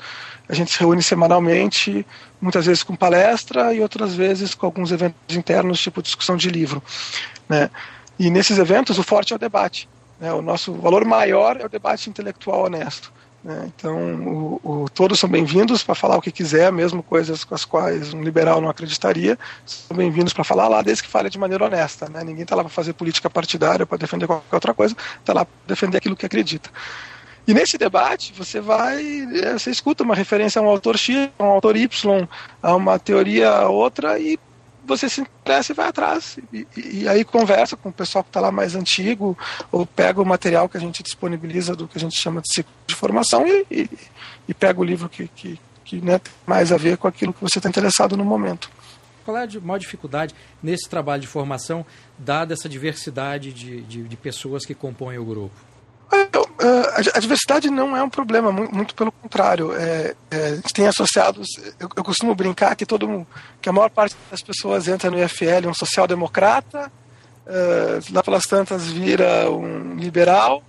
A 0.47 0.53
gente 0.53 0.71
se 0.71 0.79
reúne 0.79 1.01
semanalmente, 1.01 2.05
muitas 2.41 2.65
vezes 2.65 2.83
com 2.83 2.95
palestra 2.97 3.73
e 3.73 3.79
outras 3.79 4.13
vezes 4.13 4.53
com 4.53 4.65
alguns 4.65 4.91
eventos 4.91 5.37
internos, 5.37 5.79
tipo 5.79 6.03
discussão 6.03 6.35
de 6.35 6.49
livro. 6.49 6.83
Né? 7.47 7.69
E 8.19 8.29
nesses 8.29 8.57
eventos, 8.57 8.99
o 8.99 9.03
forte 9.03 9.31
é 9.31 9.37
o 9.37 9.39
debate. 9.39 9.87
Né? 10.19 10.33
O 10.33 10.41
nosso 10.41 10.73
valor 10.73 11.05
maior 11.05 11.55
é 11.61 11.65
o 11.65 11.69
debate 11.69 12.09
intelectual 12.09 12.65
honesto. 12.65 13.09
Né? 13.49 13.71
Então, 13.75 13.97
o, 13.97 14.61
o, 14.63 14.89
todos 14.89 15.19
são 15.19 15.27
bem-vindos 15.27 15.81
para 15.81 15.95
falar 15.95 16.15
o 16.15 16.21
que 16.21 16.31
quiser, 16.31 16.71
mesmo 16.71 17.01
coisas 17.01 17.43
com 17.43 17.55
as 17.55 17.65
quais 17.65 18.13
um 18.13 18.21
liberal 18.21 18.61
não 18.61 18.69
acreditaria, 18.69 19.39
são 19.65 19.97
bem-vindos 19.97 20.33
para 20.33 20.43
falar 20.43 20.67
lá, 20.67 20.83
desde 20.83 21.01
que 21.01 21.09
fale 21.09 21.31
de 21.31 21.39
maneira 21.39 21.65
honesta. 21.65 22.07
Né? 22.07 22.23
Ninguém 22.23 22.43
está 22.43 22.55
lá 22.55 22.63
para 22.63 22.69
fazer 22.69 22.93
política 22.93 23.27
partidária, 23.27 23.87
para 23.87 23.97
defender 23.97 24.27
qualquer 24.27 24.55
outra 24.55 24.71
coisa, 24.71 24.95
está 25.19 25.33
lá 25.33 25.45
para 25.45 25.55
defender 25.65 25.97
aquilo 25.97 26.15
que 26.15 26.27
acredita. 26.27 26.69
E 27.47 27.53
nesse 27.55 27.75
debate, 27.75 28.31
você 28.37 28.61
vai, 28.61 29.03
é, 29.43 29.53
você 29.53 29.71
escuta 29.71 30.03
uma 30.03 30.13
referência 30.13 30.59
a 30.59 30.63
um 30.63 30.67
autor 30.67 30.95
X, 30.95 31.31
a 31.39 31.43
um 31.43 31.47
autor 31.47 31.75
Y, 31.75 32.27
a 32.61 32.75
uma 32.75 32.99
teoria 32.99 33.67
outra, 33.67 34.19
e 34.19 34.37
você 34.89 35.07
se 35.07 35.21
interessa 35.21 35.71
e 35.71 35.75
vai 35.75 35.87
atrás. 35.87 36.37
E, 36.51 36.67
e, 36.75 37.01
e 37.01 37.07
aí 37.07 37.23
conversa 37.23 37.77
com 37.77 37.89
o 37.89 37.93
pessoal 37.93 38.23
que 38.23 38.29
está 38.29 38.41
lá 38.41 38.51
mais 38.51 38.75
antigo, 38.75 39.37
ou 39.71 39.85
pega 39.85 40.21
o 40.21 40.25
material 40.25 40.67
que 40.67 40.75
a 40.75 40.79
gente 40.79 41.01
disponibiliza 41.01 41.75
do 41.75 41.87
que 41.87 41.97
a 41.97 42.01
gente 42.01 42.19
chama 42.19 42.41
de 42.41 42.53
ciclo 42.53 42.73
de 42.87 42.95
formação 42.95 43.47
e, 43.47 43.89
e 44.47 44.53
pega 44.53 44.81
o 44.81 44.83
livro 44.83 45.07
que, 45.07 45.27
que, 45.27 45.59
que 45.85 46.01
né, 46.01 46.19
tem 46.19 46.33
mais 46.45 46.71
a 46.71 46.77
ver 46.77 46.97
com 46.97 47.07
aquilo 47.07 47.31
que 47.31 47.41
você 47.41 47.59
está 47.59 47.69
interessado 47.69 48.17
no 48.17 48.25
momento. 48.25 48.69
Qual 49.23 49.37
é 49.37 49.43
a 49.43 49.61
maior 49.61 49.77
dificuldade 49.77 50.33
nesse 50.61 50.89
trabalho 50.89 51.21
de 51.21 51.27
formação, 51.27 51.85
dada 52.17 52.53
essa 52.53 52.67
diversidade 52.67 53.53
de, 53.53 53.81
de, 53.81 54.03
de 54.03 54.17
pessoas 54.17 54.65
que 54.65 54.73
compõem 54.73 55.19
o 55.19 55.25
grupo? 55.25 55.68
A 57.13 57.19
diversidade 57.19 57.69
não 57.69 57.95
é 57.95 58.03
um 58.03 58.09
problema, 58.09 58.51
muito 58.51 58.95
pelo 58.95 59.11
contrário. 59.11 59.73
É, 59.73 60.15
é, 60.31 60.45
a 60.47 60.55
gente 60.55 60.73
tem 60.73 60.87
associados. 60.87 61.47
Eu, 61.79 61.89
eu, 61.95 62.03
costumo 62.03 62.33
brincar 62.33 62.75
que 62.75 62.85
todo 62.85 63.25
que 63.61 63.69
a 63.69 63.73
maior 63.73 63.89
parte 63.89 64.15
das 64.29 64.41
pessoas 64.41 64.87
entra 64.87 65.11
no 65.11 65.21
IFL 65.21 65.67
um 65.67 65.73
social-democrata, 65.73 66.91
uh, 67.45 68.13
lá 68.13 68.23
pelas 68.23 68.43
tantas 68.43 68.87
vira 68.87 69.49
um 69.51 69.95
liberal, 69.95 70.63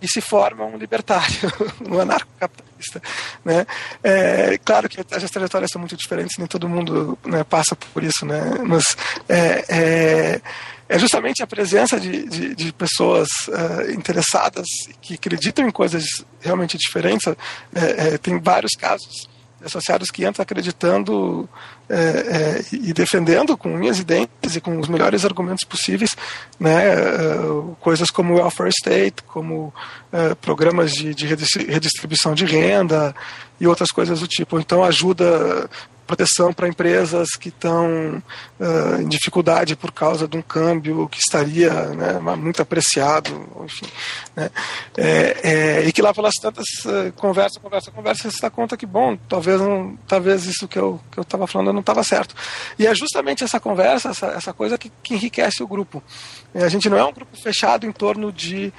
e 0.00 0.08
se 0.08 0.20
forma 0.20 0.64
um 0.64 0.76
libertário, 0.76 1.52
um 1.88 2.00
anarcocapitalista. 2.00 3.02
Né? 3.44 3.66
É, 4.02 4.58
claro 4.58 4.88
que 4.88 5.00
as 5.00 5.30
trajetórias 5.30 5.70
são 5.70 5.80
muito 5.80 5.96
diferentes, 5.96 6.36
nem 6.38 6.46
todo 6.46 6.68
mundo 6.68 7.18
né, 7.24 7.44
passa 7.44 7.74
por 7.76 8.02
isso, 8.02 8.26
né? 8.26 8.40
mas 8.64 8.96
é, 9.28 10.40
é, 10.88 10.98
justamente 10.98 11.42
a 11.42 11.46
presença 11.46 11.98
de, 11.98 12.26
de, 12.28 12.54
de 12.54 12.72
pessoas 12.72 13.28
uh, 13.48 13.90
interessadas 13.90 14.66
que 15.00 15.14
acreditam 15.14 15.66
em 15.66 15.70
coisas 15.70 16.04
realmente 16.40 16.78
diferentes. 16.78 17.26
É, 17.74 18.14
é, 18.14 18.18
tem 18.18 18.38
vários 18.38 18.72
casos 18.72 19.28
associados 19.64 20.10
que 20.10 20.24
entram 20.24 20.42
acreditando 20.42 21.48
é, 21.88 22.64
e 22.70 22.92
defendendo 22.92 23.56
com 23.56 23.74
unhas 23.74 23.98
e 23.98 24.04
dentes 24.04 24.54
e 24.54 24.60
com 24.60 24.78
os 24.78 24.86
melhores 24.86 25.24
argumentos 25.24 25.66
possíveis 25.66 26.16
né, 26.60 26.94
uh, 26.94 27.76
coisas 27.80 28.10
como 28.10 28.34
o 28.34 28.36
welfare 28.36 28.70
state, 28.70 29.22
como 29.24 29.72
uh, 30.12 30.36
programas 30.36 30.92
de, 30.92 31.14
de, 31.14 31.26
redistribuição 31.26 32.34
de 32.34 32.44
renda 32.44 33.14
e 33.58 33.66
outras 33.66 33.90
coisas 33.90 34.20
do 34.20 34.28
tipo. 34.28 34.60
Então 34.60 34.84
ajuda 34.84 35.68
proteção 36.06 36.52
para 36.52 36.68
empresas 36.68 37.30
que 37.38 37.48
estão 37.48 38.22
uh, 38.60 39.00
em 39.00 39.08
dificuldade 39.08 39.74
por 39.74 39.90
causa 39.92 40.28
de 40.28 40.36
um 40.36 40.42
câmbio 40.42 41.08
que 41.08 41.18
estaria 41.18 41.72
né, 41.72 42.18
muito 42.36 42.62
apreciado, 42.62 43.30
enfim. 43.64 43.86
Né, 44.34 44.50
é, 44.96 45.40
é, 45.42 45.84
e 45.86 45.92
que 45.92 46.00
lá 46.00 46.14
pelas 46.14 46.34
tantas 46.40 46.66
uh, 46.84 47.12
conversa, 47.16 47.58
conversa, 47.60 47.90
conversa, 47.90 48.30
você 48.30 48.40
dá 48.40 48.50
conta 48.50 48.76
que, 48.76 48.86
bom, 48.86 49.16
talvez, 49.28 49.60
não, 49.60 49.98
talvez 50.06 50.46
isso 50.46 50.68
que 50.68 50.78
eu 50.78 51.00
estava 51.18 51.44
que 51.44 51.50
eu 51.50 51.52
falando 51.52 51.72
não 51.72 51.80
estava 51.80 52.02
certo. 52.04 52.34
E 52.78 52.86
é 52.86 52.94
justamente 52.94 53.42
essa 53.42 53.58
conversa, 53.58 54.10
essa, 54.10 54.26
essa 54.28 54.52
coisa 54.52 54.78
que, 54.78 54.90
que 55.02 55.14
enriquece 55.14 55.62
o 55.62 55.66
grupo. 55.66 56.02
A 56.54 56.68
gente 56.68 56.88
não 56.88 56.96
é 56.96 57.04
um 57.04 57.12
grupo 57.12 57.36
fechado 57.36 57.86
em 57.86 57.92
torno 57.92 58.32
de 58.32 58.72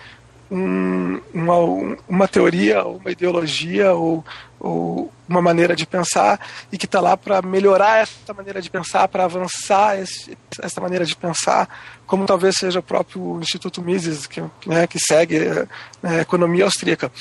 um, 0.49 1.19
uma, 1.33 1.97
uma 2.07 2.27
teoria, 2.27 2.83
uma 2.85 3.11
ideologia 3.11 3.93
ou, 3.93 4.23
ou 4.59 5.11
uma 5.27 5.41
maneira 5.41 5.75
de 5.75 5.85
pensar 5.85 6.39
e 6.71 6.77
que 6.77 6.85
está 6.85 6.99
lá 6.99 7.17
para 7.17 7.41
melhorar 7.41 7.99
essa 7.99 8.33
maneira 8.33 8.61
de 8.61 8.69
pensar, 8.69 9.07
para 9.07 9.25
avançar 9.25 9.99
esse, 9.99 10.37
essa 10.61 10.79
maneira 10.79 11.05
de 11.05 11.15
pensar, 11.15 11.67
como 12.05 12.25
talvez 12.25 12.55
seja 12.57 12.79
o 12.79 12.83
próprio 12.83 13.39
Instituto 13.41 13.81
Mises, 13.81 14.25
que, 14.25 14.41
né, 14.65 14.87
que 14.87 14.99
segue 14.99 15.39
né, 16.01 16.19
a 16.19 16.21
economia 16.21 16.63
austríaca. 16.63 17.11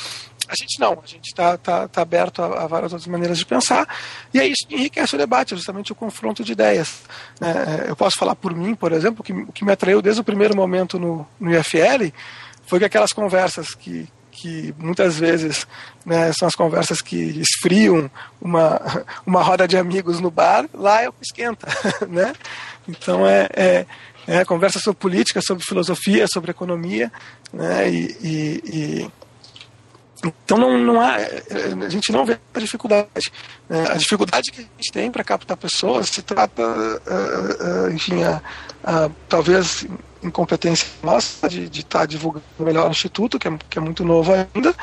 A 0.48 0.54
gente 0.54 0.78
não, 0.78 0.92
a 0.92 1.06
gente 1.06 1.26
está 1.26 1.58
tá, 1.58 1.88
tá 1.88 2.02
aberto 2.02 2.40
a, 2.40 2.62
a, 2.62 2.66
várias 2.68 2.92
outras 2.92 3.10
maneiras 3.10 3.36
de 3.36 3.44
pensar, 3.44 3.88
e 4.32 4.38
é 4.38 4.46
isso 4.46 4.64
que 4.68 4.76
enriquece 4.76 5.16
o 5.16 5.18
debate, 5.18 5.56
justamente 5.56 5.90
o 5.90 5.94
confronto 5.94 6.44
de 6.44 6.52
ideias. 6.52 7.02
É, 7.40 7.90
eu 7.90 7.96
posso 7.96 8.16
falar 8.16 8.36
por 8.36 8.54
mim, 8.54 8.76
por 8.76 8.92
exemplo, 8.92 9.24
que, 9.24 9.46
que 9.46 9.64
me 9.64 9.72
atraiu 9.72 10.00
desde 10.00 10.20
o 10.20 10.24
primeiro 10.24 10.54
momento 10.54 11.00
no, 11.00 11.26
no 11.40 11.52
IFL 11.52 12.12
foi 12.66 12.78
que 12.78 12.84
aquelas 12.84 13.12
conversas 13.12 13.74
que, 13.74 14.08
que 14.30 14.74
muitas 14.78 15.18
vezes 15.18 15.66
né, 16.04 16.32
são 16.32 16.46
as 16.46 16.54
conversas 16.54 17.00
que 17.00 17.16
esfriam 17.16 18.10
uma, 18.40 18.80
uma 19.24 19.42
roda 19.42 19.66
de 19.66 19.76
amigos 19.76 20.20
no 20.20 20.30
bar, 20.30 20.68
lá 20.74 21.02
é 21.02 21.08
o 21.08 21.12
que 21.12 21.24
esquenta. 21.24 21.66
Né? 22.08 22.34
Então 22.88 23.26
é, 23.26 23.48
é, 23.54 23.86
é 24.26 24.44
conversa 24.44 24.78
sobre 24.78 25.00
política, 25.00 25.40
sobre 25.40 25.64
filosofia, 25.64 26.26
sobre 26.32 26.50
economia, 26.50 27.10
né, 27.52 27.90
e, 27.90 28.16
e, 28.22 28.62
e 28.64 29.10
então 30.44 30.58
não, 30.58 30.78
não 30.78 31.00
há, 31.00 31.16
a 31.16 31.88
gente 31.88 32.10
não 32.12 32.24
vê 32.24 32.38
a 32.54 32.58
dificuldade. 32.58 33.06
Né? 33.68 33.84
A 33.88 33.94
dificuldade 33.94 34.50
que 34.50 34.60
a 34.60 34.64
gente 34.76 34.92
tem 34.92 35.10
para 35.10 35.24
captar 35.24 35.56
pessoas 35.56 36.08
se 36.08 36.22
trata, 36.22 36.62
uh, 36.62 37.86
uh, 37.86 37.90
enfim, 37.90 38.22
a, 38.22 38.40
a, 38.82 39.10
talvez 39.28 39.86
incompetência 40.22 40.88
nossa 41.02 41.48
de 41.48 41.64
estar 41.64 42.00
tá 42.00 42.06
divulgando 42.06 42.44
melhor 42.58 42.88
o 42.88 42.90
Instituto, 42.90 43.38
que 43.38 43.48
é, 43.48 43.58
que 43.70 43.78
é 43.78 43.80
muito 43.80 44.04
novo 44.04 44.32
ainda, 44.32 44.74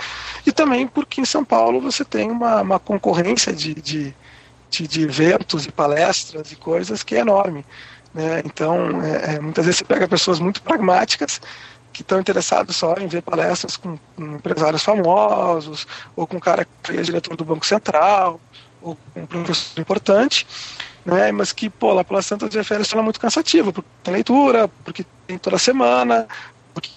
e 0.45 0.51
também 0.51 0.87
porque 0.87 1.21
em 1.21 1.25
São 1.25 1.43
Paulo 1.43 1.81
você 1.81 2.05
tem 2.05 2.31
uma, 2.31 2.61
uma 2.61 2.79
concorrência 2.79 3.51
de, 3.51 3.73
de, 3.75 4.15
de, 4.69 4.87
de 4.87 5.01
eventos 5.03 5.65
e 5.65 5.71
palestras 5.71 6.51
e 6.51 6.55
coisas 6.55 7.03
que 7.03 7.15
é 7.15 7.19
enorme. 7.19 7.65
Né? 8.13 8.41
Então, 8.45 9.01
é, 9.03 9.35
é, 9.35 9.39
muitas 9.39 9.65
vezes 9.65 9.79
você 9.79 9.85
pega 9.85 10.07
pessoas 10.07 10.39
muito 10.39 10.61
pragmáticas 10.61 11.41
que 11.93 12.01
estão 12.01 12.19
interessados 12.19 12.75
só 12.75 12.95
em 12.95 13.07
ver 13.07 13.21
palestras 13.21 13.77
com, 13.77 13.97
com, 14.15 14.35
empresários 14.35 14.83
famosos, 14.83 15.87
ou 16.15 16.25
com 16.25 16.37
um 16.37 16.39
cara 16.39 16.67
que 16.81 16.97
é 16.97 17.01
diretor 17.01 17.37
do 17.37 17.45
Banco 17.45 17.65
Central, 17.65 18.41
ou 18.81 18.97
com 19.13 19.21
um 19.21 19.25
professor 19.27 19.79
importante, 19.79 20.45
né? 21.05 21.31
Mas 21.31 21.53
que, 21.53 21.69
pô, 21.69 21.93
lá 21.93 22.03
pelas 22.03 22.25
Santas 22.25 22.49
de 22.49 22.63
Férias 22.63 22.91
é 22.91 23.01
muito 23.01 23.19
cansativo, 23.19 23.71
porque 23.71 23.89
tem 24.03 24.13
leitura, 24.13 24.67
porque 24.83 25.05
tem 25.27 25.37
toda 25.37 25.57
semana, 25.59 26.27
porque, 26.73 26.89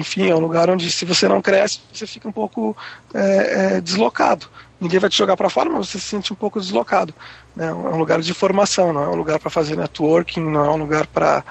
enfim, 0.00 0.28
é 0.28 0.34
um 0.34 0.40
lugar 0.40 0.68
onde 0.68 0.90
se 0.90 1.04
você 1.04 1.28
não 1.28 1.40
cresce, 1.40 1.80
você 1.92 2.06
fica 2.06 2.28
um 2.28 2.32
pouco 2.32 2.76
é, 3.14 3.76
é, 3.76 3.80
deslocado. 3.80 4.48
Ninguém 4.80 4.98
vai 4.98 5.08
te 5.08 5.16
jogar 5.16 5.36
para 5.36 5.48
fora, 5.48 5.70
mas 5.70 5.88
você 5.88 5.98
se 5.98 6.06
sente 6.06 6.32
um 6.32 6.36
pouco 6.36 6.60
deslocado. 6.60 7.14
Né? 7.54 7.68
É 7.68 7.72
um 7.72 7.96
lugar 7.96 8.20
de 8.20 8.34
formação, 8.34 8.92
não 8.92 9.04
é 9.04 9.08
um 9.08 9.14
lugar 9.14 9.38
para 9.38 9.48
fazer 9.48 9.76
networking, 9.76 10.40
não 10.40 10.64
é 10.64 10.70
um 10.70 10.76
lugar 10.76 11.06
para 11.06 11.44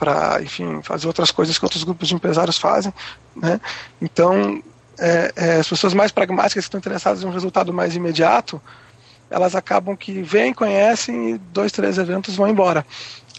para, 0.00 0.42
enfim, 0.42 0.80
fazer 0.82 1.06
outras 1.06 1.30
coisas 1.30 1.58
que 1.58 1.64
outros 1.64 1.84
grupos 1.84 2.08
de 2.08 2.14
empresários 2.14 2.56
fazem, 2.56 2.92
né? 3.36 3.60
Então, 4.00 4.62
é, 4.98 5.32
é, 5.36 5.52
as 5.56 5.68
pessoas 5.68 5.92
mais 5.92 6.10
pragmáticas 6.10 6.64
que 6.64 6.68
estão 6.68 6.78
interessadas 6.78 7.22
em 7.22 7.26
um 7.26 7.32
resultado 7.32 7.72
mais 7.72 7.94
imediato, 7.94 8.60
elas 9.30 9.54
acabam 9.54 9.96
que 9.96 10.22
vêm, 10.22 10.52
conhecem 10.52 11.34
e 11.34 11.38
dois, 11.38 11.70
três 11.70 11.98
eventos 11.98 12.34
vão 12.34 12.48
embora. 12.48 12.84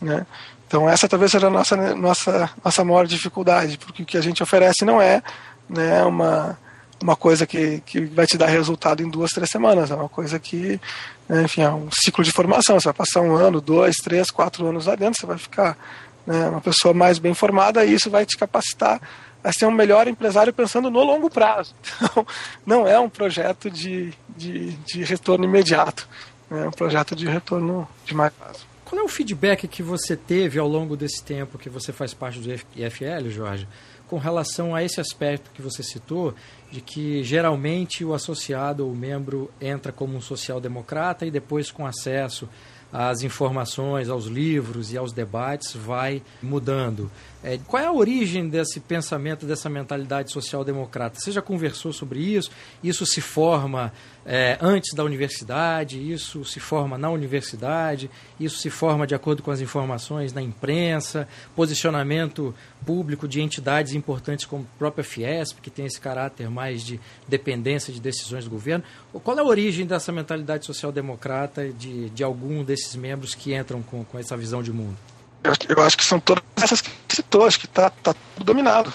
Né? 0.01 0.25
Então 0.68 0.89
essa 0.89 1.08
talvez 1.08 1.32
seja 1.32 1.48
a 1.48 1.50
nossa, 1.50 1.75
nossa, 1.96 2.50
nossa 2.63 2.84
maior 2.84 3.06
dificuldade, 3.06 3.77
porque 3.77 4.03
o 4.03 4.06
que 4.06 4.18
a 4.18 4.22
gente 4.22 4.41
oferece 4.41 4.86
não 4.86 5.01
é 5.01 5.22
né, 5.70 6.01
uma, 6.03 6.58
uma 7.03 7.15
coisa 7.15 7.46
que, 7.46 7.82
que 7.86 8.06
vai 8.06 8.25
te 8.25 8.38
dar 8.38 8.48
resultado 8.48 9.03
em 9.03 9.10
duas, 9.10 9.32
três 9.32 9.50
semanas, 9.50 9.91
é 9.91 9.96
uma 9.96 10.10
coisa 10.10 10.39
que, 10.39 10.80
né, 11.27 11.44
enfim, 11.44 11.62
é 11.62 11.70
um 11.70 11.89
ciclo 11.91 12.24
de 12.24 12.32
formação, 12.32 12.80
você 12.80 12.86
vai 12.86 12.94
passar 12.94 13.22
um 13.22 13.36
ano, 13.36 13.62
dois, 13.62 13.98
três, 13.98 14.32
quatro 14.32 14.65
anos 14.65 14.86
lá 14.86 14.96
dentro, 14.96 15.20
você 15.20 15.27
vai 15.27 15.38
ficar 15.38 15.77
né, 16.25 16.50
uma 16.50 16.62
pessoa 16.62 16.94
mais 16.94 17.20
bem 17.20 17.34
formada 17.34 17.84
e 17.86 17.94
isso 17.94 18.10
vai 18.10 18.25
te 18.25 18.38
capacitar 18.38 19.01
a 19.44 19.51
ser 19.51 19.66
um 19.66 19.72
melhor 19.72 20.08
empresário 20.08 20.54
pensando 20.54 20.90
no 20.90 21.04
longo 21.04 21.30
prazo. 21.30 21.74
Então, 22.01 22.25
não 22.66 22.88
é 22.88 23.00
um 23.00 23.10
projeto 23.10 23.70
de, 23.70 24.13
de, 24.36 24.72
de 24.72 25.04
retorno 25.04 25.46
imediato, 25.46 26.08
é 26.50 26.68
um 26.68 26.72
projeto 26.72 27.16
de 27.16 27.28
retorno 27.28 27.88
de 28.06 28.13
mais 28.13 28.34
prazo. 28.34 28.66
Qual 28.84 29.00
é 29.01 29.04
o 29.06 29.08
feedback 29.08 29.68
que 29.68 29.82
você 29.82 30.18
teve 30.18 30.60
ao 30.60 30.68
longo 30.68 30.98
desse 30.98 31.24
tempo 31.24 31.58
que 31.58 31.70
você 31.70 31.94
faz 31.94 32.13
parte 32.13 32.40
do 32.40 32.51
IFL, 32.51 33.30
Jorge, 33.30 33.68
com 34.12 34.18
relação 34.18 34.75
a 34.75 34.84
esse 34.84 35.00
aspecto 35.00 35.50
que 35.54 35.62
você 35.62 35.82
citou, 35.82 36.36
de 36.70 36.82
que 36.82 37.24
geralmente 37.24 38.04
o 38.04 38.13
associado 38.13 38.86
ou 38.86 38.92
o 38.92 38.96
membro 38.96 39.50
entra 39.62 39.94
como 39.94 40.18
um 40.18 40.22
social-democrata 40.22 41.25
e 41.25 41.32
depois, 41.32 41.72
com 41.72 41.86
acesso 41.86 42.50
às 42.91 43.21
informações, 43.21 44.10
aos 44.10 44.25
livros 44.25 44.91
e 44.91 44.98
aos 44.98 45.13
debates, 45.13 45.74
vai 45.74 46.21
mudando. 46.41 47.10
É, 47.43 47.60
qual 47.67 47.81
é 47.81 47.88
a 47.88 47.91
origem 47.91 48.48
desse 48.48 48.79
pensamento, 48.79 49.48
dessa 49.48 49.67
mentalidade 49.67 50.31
social-democrata? 50.31 51.19
Você 51.19 51.31
já 51.31 51.41
conversou 51.41 51.91
sobre 51.91 52.19
isso? 52.19 52.51
Isso 52.83 53.03
se 53.03 53.19
forma 53.19 53.91
é, 54.24 54.60
antes 54.62 54.93
da 54.93 55.03
universidade? 55.03 56.00
Isso 56.12 56.45
se 56.45 56.60
forma 56.60 57.00
na 57.00 57.10
universidade? 57.10 58.12
Isso 58.39 58.57
se 58.60 58.69
forma 58.69 59.07
de 59.07 59.15
acordo 59.15 59.41
com 59.41 59.50
as 59.50 59.60
informações 59.60 60.33
na 60.33 60.41
imprensa? 60.41 61.27
Posicionamento 61.55 62.53
público 62.86 63.27
de 63.27 63.41
entidades 63.41 63.93
importantes 63.93 64.45
como 64.45 64.63
a 64.63 64.77
própria 64.77 65.03
Fiesp, 65.03 65.60
que 65.62 65.71
tem 65.71 65.88
esse 65.88 66.00
caráter 66.00 66.48
mais 66.48 66.83
de 66.83 67.00
dependência 67.27 67.91
de 67.91 68.00
decisões 68.00 68.43
do 68.43 68.51
governo? 68.51 68.83
Qual 69.24 69.36
é 69.36 69.41
a 69.41 69.43
origem 69.43 69.88
dessa 69.88 70.12
mentalidade 70.12 70.63
social-democrata 70.63 71.69
de, 71.69 72.12
de 72.12 72.24
algum 72.24 72.63
desses 72.63 72.95
membros 72.95 73.33
que 73.33 73.55
entram 73.55 73.81
com, 73.81 74.03
com 74.03 74.19
essa 74.19 74.38
visão 74.38 74.62
de 74.62 74.71
mundo? 74.71 74.95
Eu, 75.43 75.53
eu, 75.75 75.83
acho 75.83 75.98
que 75.98 76.03
são 76.03 76.19
todas 76.19 76.43
essas 76.55 76.83
citou, 77.15 77.46
acho 77.46 77.60
que 77.60 77.65
está 77.65 77.89
tá 77.89 78.13
tudo 78.36 78.46
dominado. 78.46 78.94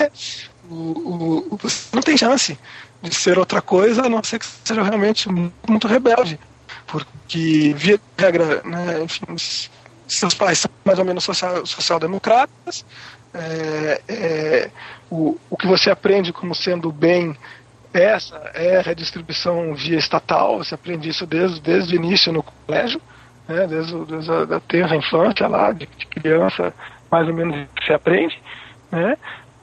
o, 0.70 0.74
o, 0.74 1.58
não 1.92 2.02
tem 2.02 2.16
chance 2.16 2.58
de 3.02 3.14
ser 3.14 3.38
outra 3.38 3.60
coisa, 3.60 4.06
a 4.06 4.08
não 4.08 4.22
ser 4.22 4.38
que 4.38 4.46
seja 4.46 4.82
realmente 4.82 5.28
muito, 5.28 5.86
rebelde. 5.86 6.38
Porque, 6.86 7.74
via 7.76 8.00
regra, 8.18 8.62
né, 8.64 9.02
enfim, 9.02 9.24
seus 10.06 10.34
pais 10.34 10.60
são 10.60 10.70
mais 10.84 10.98
ou 10.98 11.04
menos 11.04 11.24
social-democratas, 11.24 12.76
social 12.76 12.88
é, 13.34 14.00
é, 14.08 14.70
o, 15.10 15.38
o 15.50 15.56
que 15.56 15.66
você 15.66 15.90
aprende 15.90 16.32
como 16.32 16.54
sendo 16.54 16.90
bem 16.90 17.36
essa 17.92 18.36
é 18.54 18.78
a 18.78 18.82
redistribuição 18.82 19.74
via 19.74 19.98
estatal, 19.98 20.58
você 20.58 20.74
aprende 20.74 21.08
isso 21.08 21.26
desde, 21.26 21.60
desde 21.60 21.94
o 21.94 21.96
início 21.96 22.32
no 22.32 22.42
colégio 22.42 23.00
né, 23.48 23.66
desde, 23.66 24.04
desde 24.04 24.32
a 24.32 24.44
da 24.44 24.60
terra 24.60 24.96
infância 24.96 25.46
lá, 25.46 25.72
de, 25.72 25.86
de, 25.86 26.06
criança, 26.06 26.74
mais 27.10 27.28
ou 27.28 27.34
menos 27.34 27.68
se 27.84 27.92
aprende, 27.92 28.40
né? 28.90 29.16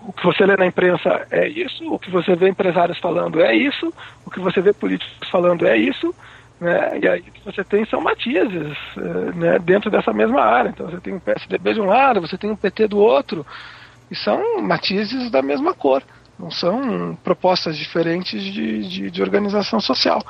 O 0.05 0.11
que 0.11 0.25
você 0.25 0.45
lê 0.45 0.57
na 0.57 0.65
imprensa 0.65 1.25
é 1.31 1.47
isso, 1.47 1.91
o 1.91 1.97
que 1.97 2.11
você 2.11 2.35
vê 2.35 2.49
empresários 2.49 2.99
falando 2.99 3.41
é 3.41 3.55
isso, 3.55 3.93
o 4.25 4.29
que 4.29 4.39
você 4.39 4.59
vê 4.59 4.73
políticos 4.73 5.29
falando 5.29 5.65
é 5.65 5.77
isso, 5.77 6.13
né? 6.59 6.99
E 7.01 7.07
aí 7.07 7.21
o 7.21 7.31
que 7.31 7.45
você 7.45 7.63
tem 7.63 7.85
são 7.85 8.01
matizes 8.01 8.77
eh, 8.97 9.31
né, 9.35 9.59
dentro 9.59 9.89
dessa 9.89 10.11
mesma 10.11 10.41
área. 10.41 10.69
Então 10.69 10.89
você 10.89 10.99
tem 10.99 11.15
o 11.15 11.21
PSDB 11.21 11.73
de 11.73 11.81
um 11.81 11.85
lado, 11.85 12.21
você 12.21 12.37
tem 12.37 12.51
o 12.51 12.57
PT 12.57 12.87
do 12.87 12.99
outro, 12.99 13.45
e 14.11 14.15
são 14.15 14.61
matizes 14.61 15.31
da 15.31 15.41
mesma 15.41 15.73
cor. 15.73 16.03
não 16.37 16.51
são 16.51 17.17
propostas 17.23 17.77
diferentes 17.77 18.43
de, 18.43 18.87
de, 18.87 19.11
de 19.11 19.21
organização 19.21 19.79
social. 19.79 20.21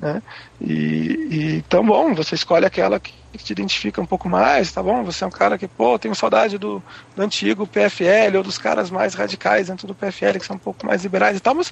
Né? 0.00 0.22
E, 0.58 1.28
e, 1.30 1.56
então, 1.56 1.84
bom, 1.84 2.14
você 2.14 2.34
escolhe 2.34 2.64
aquela 2.64 2.98
que 2.98 3.12
te 3.36 3.52
identifica 3.52 4.00
um 4.00 4.06
pouco 4.06 4.30
mais, 4.30 4.72
tá 4.72 4.82
bom? 4.82 5.04
Você 5.04 5.22
é 5.22 5.26
um 5.26 5.30
cara 5.30 5.58
que, 5.58 5.68
pô, 5.68 5.98
tenho 5.98 6.14
saudade 6.14 6.56
do, 6.56 6.82
do 7.14 7.22
antigo 7.22 7.66
PFL 7.66 8.38
ou 8.38 8.42
dos 8.42 8.56
caras 8.56 8.90
mais 8.90 9.12
radicais 9.12 9.68
dentro 9.68 9.86
do 9.86 9.94
PFL, 9.94 10.38
que 10.38 10.46
são 10.46 10.56
um 10.56 10.60
pouco 10.60 10.86
mais 10.86 11.02
liberais 11.02 11.36
e 11.36 11.40
tal, 11.40 11.54
mas 11.54 11.70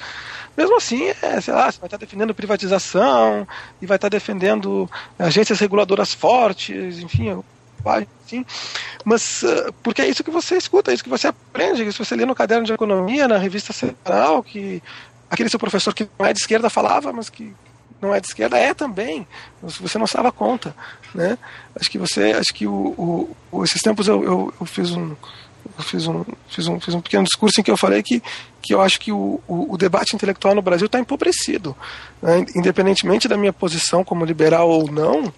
mesmo 0.55 0.77
assim, 0.77 1.09
é, 1.23 1.41
sei 1.41 1.55
lá, 1.55 1.73
você 1.73 1.81
vai 1.81 1.87
estar 1.87 1.97
defendendo 1.97 2.35
privatização 2.35 3.49
e 3.81 3.87
vai 3.87 3.97
estar 3.97 4.11
defendendo 4.11 4.89
agências 5.19 5.59
reguladoras 5.59 6.13
fortes, 6.13 6.99
enfim, 6.99 7.43
sim, 8.27 8.45
mas 9.05 9.43
uh, 9.43 9.73
porque 9.83 10.03
é 10.03 10.09
isso 10.09 10.23
que 10.23 10.31
você 10.31 10.59
escuta, 10.59 10.91
é 10.91 10.95
isso 10.95 11.03
que 11.03 11.09
você 11.09 11.29
aprende, 11.29 11.83
isso 11.83 12.05
você 12.05 12.15
lê 12.15 12.27
no 12.27 12.35
caderno 12.35 12.67
de 12.67 12.73
economia, 12.73 13.27
na 13.27 13.39
revista 13.39 13.73
semanal, 13.73 14.43
que 14.43 14.83
aquele 15.31 15.49
seu 15.49 15.59
professor 15.59 15.95
que 15.95 16.09
não 16.19 16.27
é 16.27 16.33
de 16.33 16.41
esquerda 16.41 16.69
falava, 16.69 17.13
mas 17.13 17.31
que 17.31 17.55
não 18.01 18.15
é 18.15 18.21
de 18.21 18.27
esquerda 18.27 18.59
é 18.59 18.73
também 18.73 19.27
você 19.63 19.99
não 19.99 20.07
se 20.07 20.15
dava 20.15 20.33
conta 20.33 20.75
né 21.15 21.39
acho 21.75 21.91
que 21.91 21.99
você 21.99 22.33
acho 22.33 22.55
que 22.55 22.67
o, 22.67 23.35
o 23.51 23.65
esses 23.65 23.81
tempos 23.81 24.09
eu, 24.09 24.23
eu, 24.23 24.55
eu, 24.61 24.67
fiz 24.67 24.93
um 24.93 25.17
fiz 25.81 26.07
um 26.07 26.25
fiz 26.49 26.69
um 26.69 26.81
fiz 26.81 26.95
um 26.95 27.01
pequeno 27.01 27.25
discurso 27.25 27.61
em 27.61 27.63
que 27.65 27.71
eu 27.71 27.77
falei 27.77 28.03
que 28.03 28.23
que 28.63 28.75
eu 28.75 28.81
acho 28.81 29.01
que 29.01 29.13
o, 29.13 29.41
o, 29.47 29.75
o 29.75 29.77
debate 29.77 30.15
intelectual 30.15 30.55
no 30.55 30.63
Brasil 30.63 30.87
está 30.87 30.99
empobrecido 30.99 31.77
né? 32.23 32.45
independentemente 32.55 33.29
da 33.29 33.37
minha 33.37 33.53
posição 33.53 34.05
como 34.05 34.25
liberal 34.25 34.69
ou 34.69 34.91
não 34.91 35.33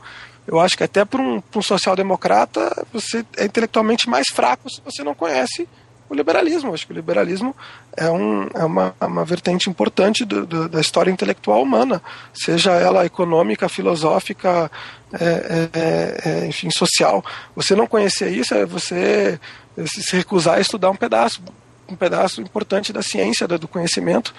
eu 0.47 0.59
acho 0.59 0.77
que 0.77 0.85
até 0.85 1.05
para 1.05 1.21
um, 1.21 1.43
um 1.55 1.63
social-democrata 1.63 2.87
você 2.93 3.25
é 3.37 3.45
intelectualmente 3.45 4.09
mais 4.09 4.27
fraco 4.33 4.69
se 4.69 4.81
você 4.85 5.03
não 5.03 5.15
conhece 5.15 5.69
o 6.11 6.15
liberalismo. 6.15 6.75
Acho 6.75 6.87
que 6.87 6.93
o 6.93 6.95
liberalismo 6.95 7.55
é, 7.97 8.11
um, 8.11 8.49
é 8.53 8.65
uma, 8.65 8.95
uma 9.01 9.25
vertente 9.25 9.71
importante 9.71 10.25
do, 10.25 10.45
do, 10.45 10.69
da 10.69 10.81
história 10.81 11.11
intelectual 11.11 11.63
humana, 11.63 12.03
seja 12.35 12.73
ela 12.73 13.07
econômica, 13.07 13.69
filosófica, 13.69 14.71
é, 15.13 15.25
é, 15.25 15.71
é, 15.73 16.31
é 16.43 16.47
enfim, 16.47 16.71
social. 16.71 17.25
Você 17.55 17.75
não 17.75 17.87
conhecer 17.87 18.31
isso 18.31 18.55
é 18.55 18.67
você 18.67 19.39
se 19.87 20.17
recusar 20.17 20.59
a 20.59 20.61
estudar 20.61 20.91
um 20.91 20.97
pedaço 20.97 21.43
um 21.89 21.97
pedaço 21.97 22.41
importante 22.41 22.93
da 22.93 23.03
ciência, 23.03 23.49
do 23.49 23.67
conhecimento. 23.67 24.33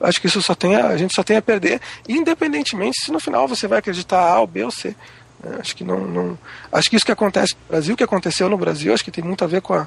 Acho 0.00 0.20
que 0.20 0.26
isso 0.26 0.42
só 0.42 0.56
tem 0.56 0.74
a, 0.74 0.88
a 0.88 0.96
gente 0.96 1.14
só 1.14 1.22
tem 1.22 1.36
a 1.36 1.42
perder, 1.42 1.80
independentemente 2.08 3.00
se 3.00 3.12
no 3.12 3.20
final 3.20 3.46
você 3.46 3.68
vai 3.68 3.78
acreditar 3.78 4.20
A 4.20 4.40
ou 4.40 4.46
B 4.46 4.64
ou 4.64 4.72
C. 4.72 4.94
É, 5.44 5.60
acho 5.60 5.76
que 5.76 5.84
não, 5.84 6.00
não, 6.00 6.38
acho 6.72 6.88
que 6.90 6.96
isso 6.96 7.04
que 7.04 7.12
acontece 7.12 7.54
no 7.54 7.68
Brasil, 7.68 7.96
que 7.96 8.02
aconteceu 8.02 8.48
no 8.48 8.56
Brasil, 8.56 8.92
acho 8.92 9.04
que 9.04 9.10
tem 9.10 9.22
muito 9.22 9.44
a 9.44 9.46
ver 9.46 9.60
com 9.60 9.74
a, 9.74 9.86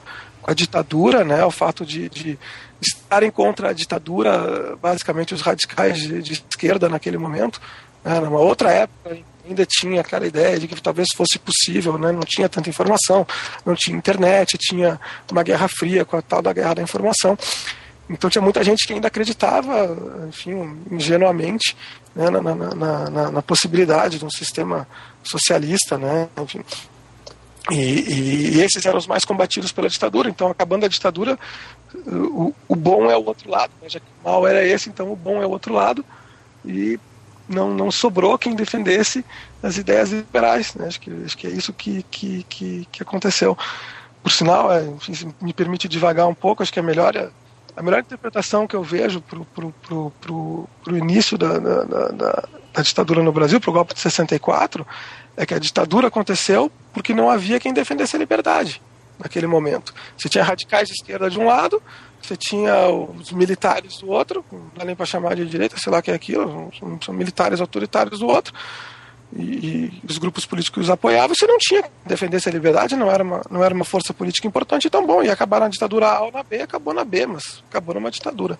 a 0.49 0.53
ditadura, 0.53 1.23
né? 1.23 1.45
O 1.45 1.51
fato 1.51 1.85
de, 1.85 2.09
de 2.09 2.39
estarem 2.81 3.29
contra 3.29 3.69
a 3.69 3.73
ditadura, 3.73 4.75
basicamente 4.81 5.33
os 5.33 5.41
radicais 5.41 5.99
de, 5.99 6.21
de 6.23 6.33
esquerda 6.33 6.89
naquele 6.89 7.17
momento. 7.17 7.61
Né? 8.03 8.19
Numa 8.19 8.39
outra 8.39 8.71
época 8.71 9.17
ainda 9.47 9.65
tinha 9.65 10.01
aquela 10.01 10.25
ideia 10.25 10.59
de 10.59 10.67
que 10.67 10.81
talvez 10.81 11.09
fosse 11.15 11.37
possível, 11.37 11.97
né? 11.99 12.11
Não 12.11 12.21
tinha 12.21 12.49
tanta 12.49 12.69
informação, 12.69 13.27
não 13.63 13.75
tinha 13.75 13.95
internet, 13.95 14.57
tinha 14.57 14.99
uma 15.31 15.43
guerra 15.43 15.67
fria 15.67 16.03
com 16.03 16.17
a 16.17 16.21
tal 16.21 16.41
da 16.41 16.51
guerra 16.51 16.75
da 16.75 16.81
informação. 16.81 17.37
Então 18.09 18.27
tinha 18.27 18.41
muita 18.41 18.63
gente 18.63 18.87
que 18.87 18.93
ainda 18.93 19.07
acreditava, 19.07 19.95
enfim, 20.27 20.79
ingenuamente, 20.89 21.77
né, 22.15 22.27
na, 22.31 22.41
na, 22.41 23.09
na, 23.09 23.31
na, 23.31 23.41
possibilidade 23.43 24.17
de 24.17 24.25
um 24.25 24.31
sistema 24.31 24.87
socialista, 25.23 25.95
né? 25.95 26.27
Enfim. 26.41 26.63
E, 27.71 28.55
e, 28.55 28.61
esses 28.61 28.85
eram 28.85 28.97
os 28.97 29.07
mais 29.07 29.23
combatidos 29.25 29.71
pela 29.71 29.89
ditadura. 29.89 30.29
Então, 30.29 30.49
acabando 30.49 30.85
a 30.85 30.89
ditadura, 30.89 31.37
o, 32.07 32.53
o 32.67 32.75
bom 32.75 33.09
é 33.09 33.17
o 33.17 33.25
outro 33.25 33.49
lado. 33.49 33.71
Né? 33.81 33.89
Já 33.89 33.99
que 33.99 34.05
o 34.21 34.27
mal 34.27 34.47
era 34.47 34.65
esse, 34.65 34.89
então 34.89 35.11
o 35.11 35.15
bom 35.15 35.41
é 35.41 35.45
o 35.45 35.49
outro 35.49 35.73
lado. 35.73 36.03
E 36.65 36.99
não, 37.47 37.73
não 37.73 37.91
sobrou 37.91 38.37
quem 38.37 38.55
defendesse 38.55 39.23
as 39.61 39.77
ideias 39.77 40.11
liberais. 40.11 40.73
Né? 40.75 40.87
Acho, 40.87 40.99
que, 40.99 41.11
acho 41.25 41.37
que 41.37 41.47
é 41.47 41.49
isso 41.49 41.73
que, 41.73 42.03
que, 42.03 42.43
que, 42.43 42.87
que 42.91 43.03
aconteceu. 43.03 43.57
Por 44.21 44.31
sinal, 44.31 44.71
é, 44.71 44.85
enfim, 44.85 45.33
me 45.41 45.53
permite 45.53 45.87
devagar 45.87 46.27
um 46.27 46.33
pouco, 46.33 46.61
acho 46.61 46.73
que 46.73 46.79
a 46.79 46.83
melhor 46.83 47.31
a 47.75 47.81
melhor 47.81 48.01
interpretação 48.01 48.67
que 48.67 48.75
eu 48.75 48.83
vejo 48.83 49.21
para 49.21 50.33
o 50.33 50.67
início 50.97 51.37
da, 51.37 51.57
da, 51.57 51.83
da, 51.85 52.07
da, 52.73 52.81
ditadura 52.81 53.23
no 53.23 53.31
Brasil, 53.31 53.57
para 53.59 53.69
o 53.69 53.73
golpe 53.73 53.93
de 53.93 54.01
64, 54.01 54.85
é 55.37 55.45
que 55.45 55.53
a 55.53 55.59
ditadura 55.59 56.09
aconteceu 56.09 56.69
porque 56.93 57.13
não 57.13 57.29
havia 57.29 57.59
quem 57.59 57.73
defendesse 57.73 58.15
a 58.15 58.19
liberdade 58.19 58.81
naquele 59.17 59.47
momento. 59.47 59.93
Você 60.17 60.29
tinha 60.29 60.43
radicais 60.43 60.87
de 60.87 60.93
esquerda 60.93 61.29
de 61.29 61.39
um 61.39 61.45
lado, 61.45 61.81
você 62.21 62.35
tinha 62.35 62.89
os 62.89 63.31
militares 63.31 63.97
do 63.97 64.09
outro, 64.09 64.43
não 64.51 64.71
dá 64.75 64.85
nem 64.85 64.95
para 64.95 65.05
chamar 65.05 65.35
de 65.35 65.45
direita, 65.45 65.77
sei 65.77 65.91
lá 65.91 65.99
o 65.99 66.01
que 66.01 66.11
é 66.11 66.13
aquilo, 66.13 66.71
são 67.03 67.13
militares 67.13 67.59
autoritários 67.59 68.19
do 68.19 68.27
outro 68.27 68.53
e, 69.35 69.41
e, 69.41 70.01
os 70.07 70.17
grupos 70.17 70.45
políticos 70.45 70.85
os 70.85 70.89
apoiavam, 70.89 71.35
você 71.35 71.45
não 71.45 71.57
tinha 71.59 71.83
defender 72.05 72.37
essa 72.37 72.49
liberdade, 72.49 72.95
não 72.95 73.11
era 73.11 73.23
uma, 73.23 73.41
não 73.49 73.63
era 73.63 73.73
uma 73.73 73.85
força 73.85 74.13
política 74.13 74.47
importante, 74.47 74.87
então 74.87 75.05
bom, 75.05 75.21
ia 75.21 75.33
acabar 75.33 75.59
na 75.59 75.67
ditadura 75.67 76.07
A 76.07 76.21
ou 76.21 76.31
na 76.31 76.41
B, 76.41 76.61
acabou 76.61 76.93
na 76.93 77.03
B, 77.03 77.27
mas 77.27 77.63
acabou 77.69 77.95
numa 77.95 78.09
ditadura. 78.09 78.57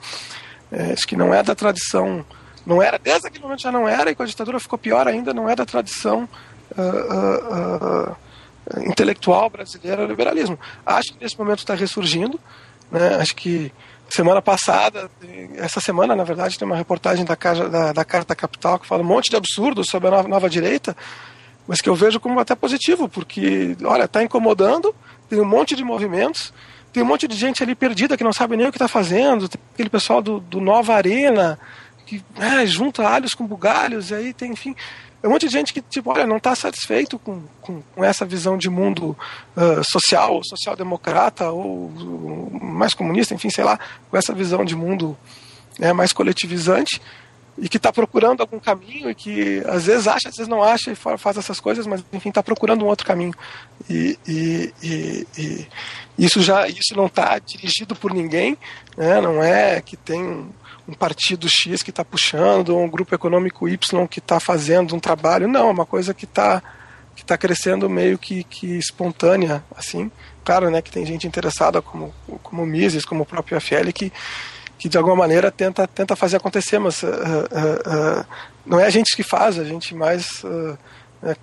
É, 0.72 0.94
acho 0.94 1.08
que 1.08 1.16
não 1.16 1.34
é 1.34 1.42
da 1.42 1.56
tradição, 1.56 2.24
não 2.66 2.84
era, 2.84 3.00
desde 3.00 3.28
aquele 3.28 3.44
momento 3.44 3.62
já 3.62 3.72
não 3.72 3.88
era, 3.88 4.12
e 4.12 4.16
com 4.16 4.22
a 4.22 4.26
ditadura 4.28 4.60
ficou 4.60 4.78
pior 4.78 5.08
ainda, 5.08 5.34
não 5.34 5.50
é 5.50 5.56
da 5.56 5.66
tradição 5.66 6.30
uh, 6.78 8.12
uh, 8.12 8.90
intelectual 8.90 9.50
brasileira 9.50 10.04
o 10.04 10.08
liberalismo. 10.08 10.60
Acho 10.86 11.14
que 11.14 11.24
nesse 11.24 11.38
momento 11.38 11.60
está 11.60 11.76
ressurgindo, 11.76 12.40
né, 12.92 13.16
acho 13.16 13.36
que 13.36 13.72
Semana 14.10 14.42
passada, 14.42 15.10
essa 15.56 15.80
semana, 15.80 16.16
na 16.16 16.24
verdade, 16.24 16.58
tem 16.58 16.66
uma 16.66 16.76
reportagem 16.76 17.24
da, 17.24 17.36
da, 17.36 17.94
da 17.94 18.04
Carta 18.04 18.36
Capital 18.36 18.80
que 18.80 18.88
fala 18.88 19.04
um 19.04 19.06
monte 19.06 19.30
de 19.30 19.36
absurdos 19.36 19.88
sobre 19.88 20.08
a 20.08 20.12
nova, 20.12 20.28
nova 20.28 20.50
direita, 20.50 20.98
mas 21.68 21.80
que 21.80 21.88
eu 21.88 21.94
vejo 21.94 22.20
como 22.20 22.40
até 22.40 22.56
positivo, 22.56 23.08
porque, 23.08 23.78
olha, 23.84 24.06
está 24.06 24.24
incomodando, 24.24 24.96
tem 25.30 25.40
um 25.40 25.46
monte 25.46 25.76
de 25.76 25.84
movimentos, 25.84 26.52
tem 26.92 27.04
um 27.04 27.06
monte 27.06 27.28
de 27.28 27.36
gente 27.36 27.62
ali 27.62 27.76
perdida 27.76 28.18
que 28.18 28.24
não 28.24 28.34
sabe 28.34 28.58
nem 28.58 28.66
o 28.66 28.72
que 28.72 28.78
está 28.78 28.88
fazendo, 28.88 29.48
tem 29.48 29.62
aquele 29.76 29.90
pessoal 29.90 30.24
do, 30.24 30.40
do 30.40 30.60
Nova 30.60 30.96
Arena 30.96 31.60
que 32.08 32.24
é, 32.40 32.66
junta 32.66 33.08
alhos 33.08 33.36
com 33.36 33.46
bugalhos, 33.46 34.10
e 34.10 34.16
aí 34.16 34.34
tem, 34.34 34.54
enfim, 34.54 34.76
é 35.22 35.28
um 35.28 35.32
monte 35.32 35.48
de 35.48 35.52
gente 35.52 35.74
que, 35.74 35.82
tipo, 35.82 36.10
olha, 36.12 36.26
não 36.26 36.38
está 36.38 36.56
satisfeito 36.56 37.20
com, 37.20 37.42
com, 37.62 37.82
com, 37.82 38.04
essa 38.04 38.26
visão 38.26 38.58
de 38.58 38.70
mundo 38.70 39.18
uh, 39.56 39.84
social, 39.84 40.42
social-democrata, 40.44 41.52
ou 41.52 41.88
uh, 41.88 42.60
mais 42.64 42.94
comunista, 42.94 43.34
enfim, 43.34 43.50
sei 43.50 43.66
lá, 43.66 43.78
com 44.10 44.16
essa 44.16 44.34
visão 44.34 44.64
de 44.64 44.76
mundo 44.76 45.18
né, 45.78 45.92
mais 45.92 46.14
coletivizante, 46.14 47.02
e 47.58 47.68
que 47.68 47.76
está 47.76 47.92
procurando 47.92 48.40
algum 48.40 48.60
caminho, 48.60 49.10
e 49.10 49.16
que 49.16 49.62
às 49.68 49.86
vezes 49.86 50.08
acha, 50.08 50.30
às 50.30 50.36
vezes 50.36 50.48
não 50.48 50.64
acha, 50.64 50.92
e 50.92 50.96
faz 50.96 51.38
essas 51.38 51.60
coisas, 51.60 51.86
mas, 51.86 52.02
enfim, 52.14 52.30
está 52.30 52.42
procurando 52.42 52.86
um 52.86 52.88
outro 52.88 53.06
caminho. 53.06 53.34
E, 53.90 54.18
e, 54.26 54.74
e, 54.82 55.28
e 55.38 55.68
isso 56.26 56.42
já 56.42 56.68
isso 56.68 56.96
não 56.96 57.06
está 57.06 57.40
dirigido 57.40 57.96
por 57.96 58.14
ninguém, 58.14 58.58
né, 58.98 59.22
não 59.22 59.42
é 59.42 59.82
que 59.82 59.96
tem 59.96 60.50
um 60.88 60.94
partido 60.94 61.48
X 61.48 61.84
que 61.84 61.92
está 61.92 62.04
puxando, 62.04 62.70
ou 62.70 62.84
um 62.84 62.90
grupo 62.90 63.14
econômico 63.14 63.70
Y 63.70 64.08
que 64.08 64.20
está 64.20 64.40
fazendo 64.40 64.96
um 64.96 65.00
trabalho. 65.00 65.48
Não, 65.48 65.68
é 65.68 65.72
uma 65.72 65.86
coisa 65.86 66.14
que 66.16 66.26
está 66.26 66.64
que 67.16 67.26
tá 67.26 67.38
crescendo 67.38 67.90
meio 67.90 68.18
que, 68.18 68.46
que 68.46 68.78
espontânea, 68.78 69.62
assim. 69.76 70.10
Claro, 70.44 70.72
né, 70.72 70.82
que 70.82 70.90
tem 70.90 71.06
gente 71.06 71.28
interessada, 71.28 71.82
como, 71.82 72.14
como 72.42 72.64
o 72.64 72.66
Mises, 72.66 73.04
como 73.04 73.24
o 73.24 73.26
próprio 73.26 73.60
FL, 73.60 73.92
que, 73.94 74.12
que 74.78 74.88
de 74.88 74.98
alguma 74.98 75.18
maneira 75.18 75.52
tenta, 75.52 75.86
tenta 75.86 76.16
fazer 76.16 76.38
acontecer, 76.38 76.80
mas 76.80 77.04
uh, 77.04 77.08
uh, 77.08 78.22
uh, 78.22 78.26
não 78.66 78.80
é 78.80 78.86
a 78.86 78.90
gente 78.90 79.18
que 79.18 79.22
faz, 79.22 79.60
a 79.60 79.66
gente 79.66 79.94
mais 79.94 80.44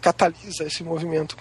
catalisa 0.00 0.64
esse 0.64 0.82
movimento. 0.82 1.36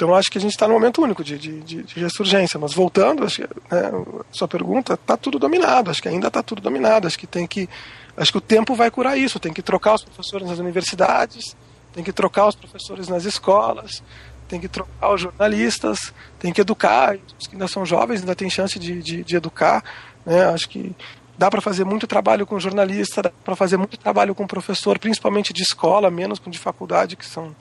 Então 0.00 0.14
acho 0.14 0.30
que 0.30 0.38
a 0.38 0.40
gente 0.40 0.52
está 0.52 0.66
num 0.66 0.72
momento 0.72 1.02
único 1.02 1.22
de, 1.22 1.36
de, 1.36 1.60
de, 1.60 1.82
de, 1.82 2.00
ressurgência. 2.00 2.58
Mas 2.58 2.72
voltando, 2.72 3.22
acho 3.22 3.42
que, 3.42 3.48
né, 3.70 3.92
sua 4.32 4.48
pergunta, 4.48 4.94
está 4.94 5.14
tudo 5.14 5.38
dominado. 5.38 5.90
Acho 5.90 6.00
que 6.00 6.08
ainda 6.08 6.28
está 6.28 6.42
tudo 6.42 6.62
dominado. 6.62 7.06
Acho 7.06 7.18
que 7.18 7.26
tem 7.26 7.46
que, 7.46 7.68
acho 8.16 8.32
que 8.32 8.38
o 8.38 8.40
tempo 8.40 8.74
vai 8.74 8.90
curar 8.90 9.18
isso. 9.18 9.38
Tem 9.38 9.52
que 9.52 9.60
trocar 9.60 9.96
os 9.96 10.02
professores 10.02 10.48
nas 10.48 10.58
universidades, 10.58 11.54
tem 11.92 12.02
que 12.02 12.14
trocar 12.14 12.46
os 12.46 12.54
professores 12.54 13.08
nas 13.08 13.26
escolas, 13.26 14.02
tem 14.48 14.58
que 14.58 14.68
trocar 14.68 15.12
os 15.12 15.20
jornalistas, 15.20 16.14
tem 16.38 16.50
que 16.50 16.62
educar. 16.62 17.18
Os 17.38 17.46
que 17.46 17.54
ainda 17.54 17.68
são 17.68 17.84
jovens 17.84 18.20
ainda 18.20 18.34
têm 18.34 18.48
chance 18.48 18.78
de, 18.78 19.02
de, 19.02 19.22
de 19.22 19.36
educar. 19.36 19.84
Né? 20.24 20.44
Acho 20.46 20.66
que 20.66 20.96
dá 21.36 21.50
para 21.50 21.60
fazer 21.60 21.84
muito 21.84 22.06
trabalho 22.06 22.46
com 22.46 22.58
jornalista, 22.58 23.20
dá 23.20 23.32
para 23.44 23.54
fazer 23.54 23.76
muito 23.76 23.98
trabalho 23.98 24.34
com 24.34 24.46
professor, 24.46 24.98
principalmente 24.98 25.52
de 25.52 25.62
escola, 25.62 26.10
menos 26.10 26.38
com 26.38 26.48
de 26.48 26.58
faculdade, 26.58 27.16
que 27.16 27.26
são 27.26 27.54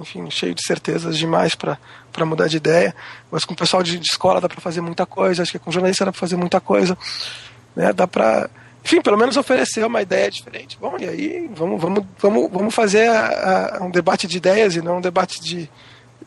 enfim, 0.00 0.30
cheio 0.30 0.54
de 0.54 0.64
certezas 0.64 1.16
demais 1.16 1.54
para 1.54 1.78
mudar 2.24 2.48
de 2.48 2.56
ideia. 2.56 2.94
Mas 3.30 3.44
com 3.44 3.54
o 3.54 3.56
pessoal 3.56 3.82
de, 3.82 3.98
de 3.98 4.06
escola 4.06 4.40
dá 4.40 4.48
para 4.48 4.60
fazer 4.60 4.80
muita 4.80 5.06
coisa, 5.06 5.42
acho 5.42 5.52
que 5.52 5.58
com 5.58 5.70
jornalista 5.70 6.04
dá 6.04 6.12
para 6.12 6.20
fazer 6.20 6.36
muita 6.36 6.60
coisa. 6.60 6.96
Né? 7.74 7.92
Dá 7.92 8.06
para, 8.06 8.50
enfim, 8.84 9.00
pelo 9.00 9.16
menos 9.16 9.36
oferecer 9.36 9.84
uma 9.84 10.02
ideia 10.02 10.30
diferente. 10.30 10.78
Bom, 10.80 10.96
e 10.98 11.08
aí 11.08 11.50
vamos, 11.54 11.80
vamos, 11.80 12.04
vamos, 12.18 12.50
vamos 12.50 12.74
fazer 12.74 13.08
a, 13.08 13.78
a, 13.78 13.84
um 13.84 13.90
debate 13.90 14.26
de 14.26 14.36
ideias 14.36 14.76
e 14.76 14.82
não 14.82 14.98
um 14.98 15.00
debate 15.00 15.40
de, 15.40 15.70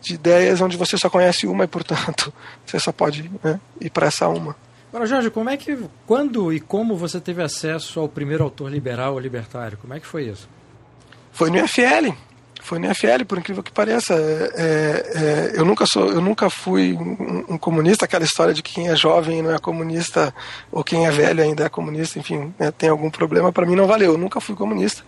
de 0.02 0.14
ideias 0.14 0.62
onde 0.62 0.78
você 0.78 0.98
só 0.98 1.10
conhece 1.10 1.48
uma 1.48 1.64
e, 1.64 1.68
portanto, 1.68 2.34
você 2.66 2.80
só 2.80 2.92
pode 2.92 3.30
né, 3.44 3.60
ir 3.82 3.90
para 3.90 4.08
essa 4.08 4.28
uma. 4.28 4.56
Agora, 4.90 5.08
Jorge, 5.08 5.30
como 5.30 5.50
é 5.50 5.58
que, 5.58 5.78
quando 6.08 6.54
e 6.54 6.60
como 6.62 6.96
você 6.96 7.20
teve 7.20 7.44
acesso 7.44 8.00
ao 8.00 8.08
primeiro 8.08 8.46
autor 8.46 8.72
liberal 8.72 9.14
ou 9.14 9.20
libertário? 9.20 9.78
Como 9.78 9.94
é 9.94 10.00
que 10.00 10.08
foi 10.08 10.30
isso? 10.30 10.48
Foi 11.34 11.50
no 11.50 11.58
IFL. 11.58 12.16
Foi 12.66 12.80
no 12.80 12.92
IFL, 12.92 13.26
por 13.28 13.38
incrível 13.38 13.62
que 13.62 13.72
pareça. 13.72 14.16
É, 14.16 15.52
é, 15.54 15.60
eu 15.60 15.64
nunca 15.64 15.86
sou, 15.86 16.08
eu 16.08 16.20
nunca 16.20 16.50
fui 16.50 16.94
um, 16.94 17.54
um, 17.54 17.58
comunista. 17.60 18.06
Aquela 18.06 18.26
história 18.26 18.56
de 18.56 18.64
que 18.64 18.74
quem 18.74 18.90
é 18.90 18.96
jovem 18.96 19.44
não 19.44 19.54
é 19.54 19.60
comunista 19.60 20.34
ou 20.72 20.84
quem 20.84 21.06
é 21.06 21.12
velho 21.12 21.44
ainda 21.44 21.64
é 21.64 21.70
comunista. 21.70 22.18
Enfim, 22.18 22.52
né, 22.58 22.72
tem 22.72 22.90
algum 22.90 23.12
problema. 23.12 23.52
Para 23.52 23.68
mim 23.68 23.76
não 23.76 23.86
valeu. 23.86 24.14
Eu 24.14 24.18
nunca 24.18 24.42
fui 24.42 24.56
comunista. 24.56 25.04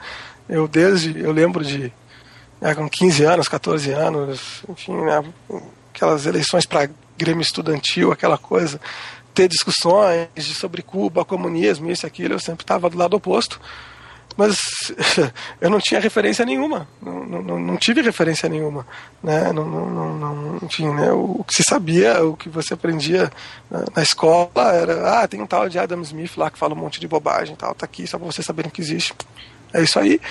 Eu 0.47 0.67
desde, 0.67 1.19
eu 1.19 1.31
lembro 1.31 1.65
de 1.65 1.91
né, 2.61 2.75
com 2.75 2.87
15 2.87 3.23
anos, 3.23 3.47
14 3.47 3.91
anos, 3.91 4.63
enfim, 4.69 4.93
né, 4.93 5.23
aquelas 5.91 6.27
eleições 6.27 6.67
para 6.67 6.87
Grêmio 7.17 7.41
Estudantil, 7.41 8.11
aquela 8.11 8.37
coisa, 8.37 8.79
ter 9.33 9.47
discussões 9.47 10.27
sobre 10.37 10.83
Cuba, 10.83 11.25
comunismo, 11.25 11.89
isso 11.89 12.05
e 12.05 12.07
aquilo, 12.07 12.35
eu 12.35 12.39
sempre 12.39 12.63
estava 12.63 12.87
do 12.87 12.97
lado 12.99 13.15
oposto. 13.15 13.59
Mas 14.37 14.55
eu 15.59 15.69
não 15.69 15.79
tinha 15.79 15.99
referência 15.99 16.45
nenhuma, 16.45 16.87
não, 17.01 17.25
não, 17.25 17.59
não 17.59 17.75
tive 17.75 18.01
referência 18.01 18.47
nenhuma. 18.47 18.85
Né? 19.21 19.51
Não, 19.51 19.65
não, 19.65 20.13
não, 20.13 20.59
enfim, 20.61 20.87
né? 20.93 21.11
o, 21.11 21.43
que 21.43 21.55
se 21.55 21.63
sabia, 21.67 22.23
o 22.23 22.37
que 22.37 22.47
você 22.47 22.75
aprendia 22.75 23.31
na, 23.69 23.83
na, 23.95 24.03
escola 24.03 24.71
era: 24.71 25.21
ah, 25.21 25.27
tem 25.27 25.41
um 25.41 25.47
tal 25.47 25.67
de 25.67 25.79
Adam 25.79 26.01
Smith 26.01 26.37
lá 26.37 26.51
que 26.51 26.59
fala 26.59 26.75
um 26.75 26.77
monte 26.77 26.99
de 26.99 27.07
bobagem, 27.07 27.55
tal, 27.55 27.73
tá 27.73 27.85
aqui 27.85 28.05
só 28.05 28.19
para 28.19 28.27
vocês 28.27 28.45
saberem 28.45 28.69
que 28.69 28.79
existe. 28.79 29.15
É 29.73 29.81
isso 29.81 29.97
aí. 29.99 30.21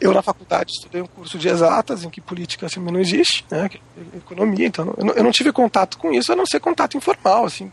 Eu, 0.00 0.12
na 0.12 0.20
faculdade, 0.20 0.72
estudei 0.72 1.00
um 1.00 1.06
curso 1.06 1.38
de 1.38 1.48
exatas, 1.48 2.02
em 2.02 2.10
que 2.10 2.20
política 2.20 2.66
assim, 2.66 2.80
não 2.80 2.98
existe, 2.98 3.44
né, 3.48 3.70
economia, 4.16 4.66
então 4.66 4.92
eu 4.98 5.04
não, 5.04 5.14
eu 5.14 5.22
não, 5.22 5.30
tive 5.30 5.52
contato 5.52 5.96
com 5.96 6.12
isso, 6.12 6.32
a 6.32 6.34
não 6.34 6.44
ser 6.44 6.58
contato 6.58 6.96
informal, 6.96 7.44
assim, 7.44 7.70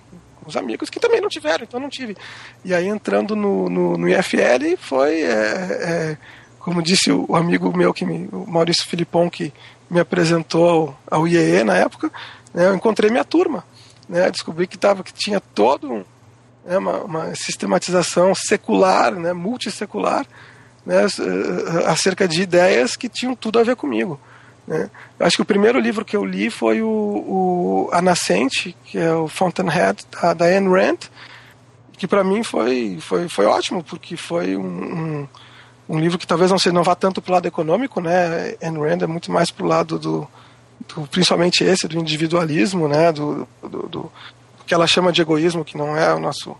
os 0.49 0.57
amigos 0.57 0.89
que 0.89 0.99
também 0.99 1.21
não 1.21 1.29
tiveram, 1.29 1.63
então 1.63 1.79
não 1.79 1.89
tive. 1.89 2.17
E 2.63 2.73
aí, 2.73 2.88
entrando 2.88 3.35
no, 3.35 3.69
no, 3.69 3.97
no 3.97 4.09
IFL, 4.09 4.77
foi, 4.77 5.21
é, 5.21 5.27
é, 5.31 6.17
como 6.59 6.81
disse 6.81 7.12
o, 7.12 7.35
amigo 7.35 7.75
meu, 7.75 7.93
que 7.93 8.05
me, 8.05 8.27
o 8.31 8.45
Maurício 8.47 8.88
Filipon, 8.88 9.29
que 9.29 9.53
me 9.89 9.99
apresentou 9.99 10.95
ao 11.09 11.27
IEE 11.27 11.63
na 11.63 11.75
época, 11.75 12.12
né, 12.53 12.67
eu 12.67 12.75
encontrei 12.75 13.09
minha 13.09 13.23
turma. 13.23 13.63
Né, 14.07 14.29
descobri 14.31 14.65
que, 14.65 14.77
tava, 14.77 15.03
que 15.03 15.13
tinha 15.13 15.39
todo 15.39 15.91
um, 15.91 16.03
né, 16.65 16.77
uma, 16.77 17.03
uma 17.03 17.35
sistematização 17.35 18.33
secular, 18.33 19.13
né, 19.13 19.33
multissecular, 19.33 20.25
né, 20.85 21.05
eh, 21.05 21.85
acerca 21.85 22.27
de 22.27 22.41
ideias 22.41 22.95
que 22.95 23.07
tinham 23.07 23.35
tudo 23.35 23.59
a 23.59 23.63
ver 23.63 23.75
comigo. 23.75 24.19
Né. 24.69 24.88
Acho 25.19 25.38
que 25.38 25.41
o 25.41 25.45
primeiro 25.45 25.79
livro 25.79 26.05
que 26.05 26.15
eu 26.15 26.23
li 26.23 26.51
foi 26.51 26.79
o, 26.79 26.88
o 26.88 27.89
A 27.91 28.03
Nascente, 28.03 28.77
que 28.86 28.99
é 28.99 29.12
o 29.12 29.27
Fountainhead, 29.27 30.05
da, 30.12 30.36
da 30.36 30.45
Ayn 30.45 30.69
Rand, 30.69 30.99
que 31.97 32.08
para 32.08 32.23
mim 32.23 32.43
foi, 32.43 32.99
foi, 33.01 33.27
foi 33.27 33.45
ótimo, 33.47 33.84
porque 33.84 34.15
foi 34.15 34.55
um, 34.55 34.62
um, 34.62 35.27
um, 35.89 35.99
livro 35.99 36.19
que 36.19 36.27
talvez 36.27 36.51
não, 36.51 36.60
se, 36.60 36.71
não 36.71 36.84
vá 36.84 36.93
tanto 36.93 37.19
para 37.19 37.32
o 37.32 37.34
lado 37.34 37.47
econômico, 37.47 37.99
né? 37.99 38.55
Ayn 38.62 38.77
Rand 38.77 39.01
é 39.01 39.08
muito 39.08 39.32
mais 39.32 39.49
para 39.49 39.65
o 39.65 39.67
lado 39.67 39.97
do, 39.97 40.27
do, 40.88 41.08
principalmente 41.08 41.63
esse, 41.63 41.88
do 41.88 41.97
individualismo, 41.97 42.88
né? 42.88 43.12
Do, 43.12 43.47
do, 43.63 43.88
do 43.88 44.12
que 44.67 44.73
ela 44.75 44.86
chama 44.86 45.12
de 45.12 45.19
egoísmo, 45.19 45.65
que 45.65 45.75
não 45.75 45.97
é 45.97 46.13
o 46.13 46.19
nosso 46.19 46.55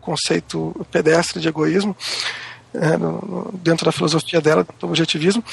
conceito 0.00 0.74
pedestre 0.90 1.38
de 1.38 1.48
egoísmo 1.48 1.94
é, 2.72 2.96
no, 2.96 3.12
no, 3.20 3.58
dentro 3.58 3.84
da 3.84 3.92
filosofia 3.92 4.40
dela, 4.40 4.66
do 4.78 4.86
objetivismo, 4.86 5.44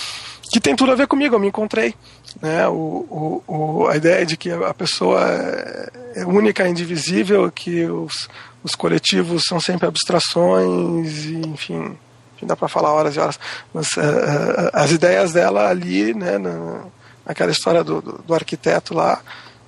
que 0.52 0.60
tem 0.60 0.76
tudo 0.76 0.92
a 0.92 0.96
ver 0.96 1.08
comigo. 1.08 1.36
Eu 1.36 1.40
me 1.40 1.48
encontrei. 1.48 1.94
Né? 2.42 2.68
O, 2.68 2.74
o, 2.74 3.44
o, 3.48 3.88
a 3.88 3.96
ideia 3.96 4.26
de 4.26 4.38
que 4.38 4.52
a 4.52 4.74
pessoa 4.74 5.26
é, 5.30 5.90
é 6.22 6.26
única, 6.26 6.68
indivisível, 6.68 7.52
que 7.52 7.86
os, 7.86 8.30
os 8.64 8.76
coletivos 8.76 9.44
são 9.48 9.60
sempre 9.60 9.88
abstrações, 9.88 11.26
e, 11.26 11.42
enfim, 11.48 11.98
dá 12.44 12.56
para 12.56 12.68
falar 12.68 12.94
horas 12.94 13.16
e 13.16 13.20
horas. 13.20 13.40
Mas 13.74 13.88
uh, 13.98 14.70
as 14.74 14.92
ideias 14.92 15.34
dela 15.34 15.70
ali, 15.70 16.14
né, 16.14 16.38
na, 16.38 16.86
naquela 17.26 17.52
história 17.52 17.84
do, 17.84 18.02
do, 18.02 18.12
do, 18.20 18.34
arquiteto 18.34 18.94
lá, 18.94 19.22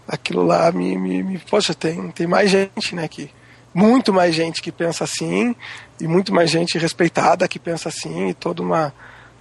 aquilo 0.08 0.44
lá 0.44 0.72
me, 0.72 0.98
me, 0.98 1.24
me, 1.24 1.40
poxa, 1.40 1.74
tem, 1.74 2.12
tem 2.12 2.28
mais 2.28 2.50
gente, 2.50 2.96
né, 2.96 3.08
que 3.08 3.32
muito 3.74 4.12
mais 4.12 4.34
gente 4.34 4.62
que 4.62 4.72
pensa 4.72 5.04
assim 5.04 5.56
e 6.00 6.08
muito 6.08 6.34
mais 6.34 6.50
gente 6.50 6.78
respeitada 6.78 7.48
que 7.48 7.60
pensa 7.60 7.90
assim 7.90 8.30
e 8.30 8.34
toda 8.34 8.64
uma 8.64 8.94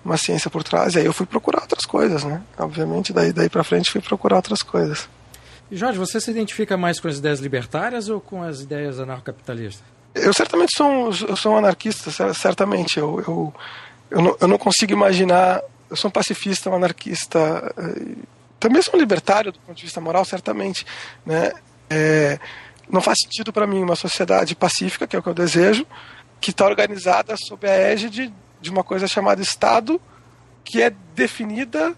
uma 0.09 0.16
ciência 0.16 0.51
por 0.51 0.64
trás. 0.64 0.94
E 0.94 0.99
aí 0.99 1.05
eu 1.05 1.12
fui 1.12 1.27
procurar 1.27 1.62
outras 1.62 1.85
coisas, 1.85 2.25
né? 2.25 2.42
Obviamente, 2.59 3.12
daí 3.12 3.33
daí 3.33 3.49
para 3.49 3.62
frente 3.62 3.90
fui 3.90 4.01
procurar 4.01 4.37
outras 4.37 4.62
coisas. 4.62 5.09
E 5.71 5.77
Jorge, 5.77 5.99
você 5.99 6.21
se 6.21 6.31
identifica 6.31 6.77
mais 6.77 6.99
com 6.99 7.09
as 7.09 7.18
ideias 7.18 7.40
libertárias 7.40 8.09
ou 8.09 8.21
com 8.21 8.42
as 8.42 8.61
ideias 8.62 8.99
anarcocapitalistas? 8.99 9.85
Eu 10.14 10.33
certamente 10.33 10.71
sou 10.77 10.87
um, 10.87 11.11
eu 11.29 11.37
sou 11.37 11.53
um 11.53 11.59
anarquista, 11.59 12.11
certamente. 12.35 12.99
Eu, 12.99 13.21
eu, 13.21 13.55
eu, 14.11 14.23
não, 14.23 14.37
eu 14.40 14.49
não 14.49 14.59
consigo 14.59 14.92
imaginar. 14.92 15.61
Eu 15.90 15.97
sou 15.97 16.09
um 16.09 16.12
pacifista, 16.12 16.71
um 16.71 16.75
anarquista. 16.75 17.73
Eh, 17.77 18.16
também 18.59 18.83
sou 18.83 18.94
um 18.97 18.99
libertário 18.99 19.53
do 19.53 19.59
ponto 19.61 19.77
de 19.77 19.85
vista 19.85 20.01
moral, 20.01 20.25
certamente. 20.25 20.87
Né? 21.25 21.53
É, 21.90 22.38
não 22.90 23.03
faz 23.03 23.18
sentido 23.23 23.53
para 23.53 23.66
mim 23.66 23.83
uma 23.83 23.94
sociedade 23.94 24.57
pacífica, 24.57 25.07
que 25.07 25.14
é 25.14 25.18
o 25.18 25.23
que 25.23 25.29
eu 25.29 25.35
desejo, 25.35 25.87
que 26.40 26.51
está 26.51 26.64
organizada 26.64 27.37
sob 27.37 27.68
a 27.68 27.73
égide 27.73 28.33
de 28.61 28.71
uma 28.71 28.85
coisa 28.85 29.07
chamada 29.07 29.42
Estado, 29.42 30.01
que 30.64 30.83
é 30.83 30.90
definida 31.14 31.94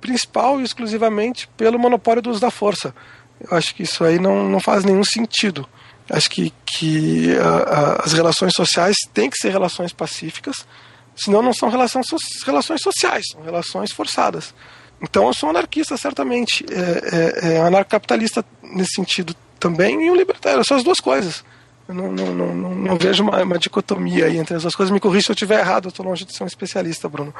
principal 0.00 0.60
e 0.60 0.64
exclusivamente 0.64 1.48
pelo 1.56 1.78
monopólio 1.78 2.22
do 2.22 2.30
uso 2.30 2.40
da 2.40 2.50
força. 2.50 2.94
Eu 3.40 3.56
acho 3.56 3.74
que 3.74 3.82
isso 3.82 4.04
aí 4.04 4.18
não, 4.18 4.48
não 4.48 4.60
faz 4.60 4.84
nenhum 4.84 5.04
sentido. 5.04 5.68
Acho 6.10 6.30
que, 6.30 6.52
que 6.66 7.36
a, 7.38 7.48
a, 7.48 8.04
as 8.04 8.12
relações 8.12 8.52
sociais 8.54 8.96
têm 9.12 9.28
que 9.28 9.36
ser 9.36 9.50
relações 9.50 9.92
pacíficas, 9.92 10.66
senão 11.14 11.42
não 11.42 11.52
são 11.52 11.68
relações, 11.68 12.06
relações 12.44 12.80
sociais, 12.80 13.24
são 13.30 13.42
relações 13.42 13.92
forçadas. 13.92 14.54
Então 15.00 15.26
eu 15.26 15.34
sou 15.34 15.50
anarquista, 15.50 15.96
certamente. 15.96 16.64
É, 16.70 17.50
é, 17.50 17.54
é 17.54 17.60
anarcocapitalista 17.60 18.44
nesse 18.62 18.94
sentido 18.94 19.34
também 19.60 20.06
e 20.06 20.10
um 20.10 20.16
libertário. 20.16 20.64
São 20.64 20.76
as 20.76 20.82
duas 20.82 20.98
coisas. 20.98 21.44
Não, 21.88 22.12
não, 22.12 22.34
não, 22.34 22.54
não 22.54 22.98
vejo 22.98 23.22
uma, 23.22 23.42
uma, 23.42 23.58
dicotomia 23.58 24.26
aí 24.26 24.36
entre 24.36 24.54
as 24.54 24.62
duas 24.62 24.74
coisas. 24.74 24.92
Me 24.92 25.00
corrija 25.00 25.26
se 25.26 25.32
eu 25.32 25.34
estiver 25.34 25.58
errado, 25.60 25.86
eu 25.86 25.88
estou 25.88 26.04
longe 26.04 26.24
de 26.24 26.36
ser 26.36 26.44
um 26.44 26.46
especialista, 26.46 27.08
Bruno. 27.08 27.34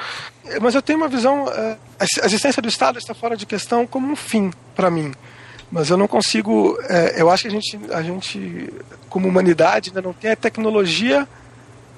Mas 0.61 0.75
eu 0.75 0.81
tenho 0.81 0.99
uma 0.99 1.09
visão. 1.09 1.47
É, 1.49 1.77
a 1.99 2.27
existência 2.27 2.63
do 2.63 2.69
Estado 2.69 2.99
está 2.99 3.13
fora 3.13 3.37
de 3.37 3.45
questão 3.45 3.87
como 3.87 4.11
um 4.11 4.17
fim 4.17 4.51
para 4.75 4.91
mim. 4.91 5.13
Mas 5.71 5.91
eu 5.91 5.99
não 5.99 6.09
consigo. 6.09 6.79
É, 6.89 7.21
eu 7.21 7.31
acho 7.31 7.43
que 7.43 7.49
a 7.49 7.51
gente, 7.51 7.79
a 7.93 8.03
gente, 8.03 8.73
como 9.11 9.29
humanidade, 9.29 9.91
ainda 9.91 10.01
não 10.01 10.15
tem 10.15 10.31
a 10.31 10.37
tecnologia 10.37 11.29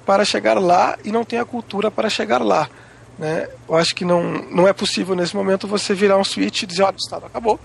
para 0.04 0.24
chegar 0.24 0.58
lá 0.58 0.98
e 1.04 1.12
não 1.12 1.24
tem 1.24 1.38
a 1.38 1.44
cultura 1.44 1.88
para 1.88 2.10
chegar 2.10 2.42
lá. 2.42 2.68
Né? 3.16 3.48
Eu 3.68 3.76
acho 3.76 3.94
que 3.94 4.04
não, 4.04 4.22
não 4.50 4.66
é 4.66 4.72
possível 4.72 5.14
nesse 5.14 5.36
momento 5.36 5.68
você 5.68 5.94
virar 5.94 6.18
um 6.18 6.24
switch 6.24 6.62
e 6.62 6.66
dizer: 6.66 6.82
olha, 6.82 6.96
o 6.96 7.04
Estado 7.04 7.26
acabou 7.26 7.60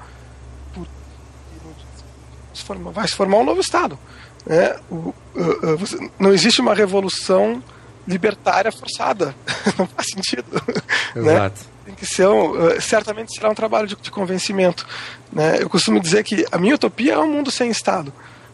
vai 2.91 3.07
se 3.07 3.15
formar 3.15 3.37
um 3.37 3.43
novo 3.43 3.59
Estado. 3.59 3.99
Né? 4.45 4.75
O, 4.89 4.95
uh, 4.95 5.13
uh, 5.36 6.12
não 6.19 6.31
existe 6.31 6.62
uma 6.62 6.73
revolução 6.73 7.63
libertária 8.08 8.71
forçada. 8.71 9.36
não 9.77 9.88
faz 9.88 10.08
sentido. 10.10 10.45
Né? 11.15 11.31
Exato. 11.31 11.62
Né? 11.62 11.75
Tem 11.86 11.95
que 11.95 12.05
ser 12.05 12.27
um, 12.27 12.51
uh, 12.51 12.81
certamente 12.81 13.34
será 13.34 13.49
um 13.49 13.55
trabalho 13.55 13.88
de, 13.88 13.95
de 13.95 14.12
convencimento. 14.12 14.86
Né? 15.31 15.60
Eu 15.62 15.69
costumo 15.69 15.97
dizer 15.97 16.25
que 16.25 16.45
a 16.51 16.58
minha 16.58 16.75
utopia 16.75 17.13
é 17.13 17.17
um 17.17 17.31
mundo 17.31 17.49
sem 17.49 17.69
Estado. 17.69 18.12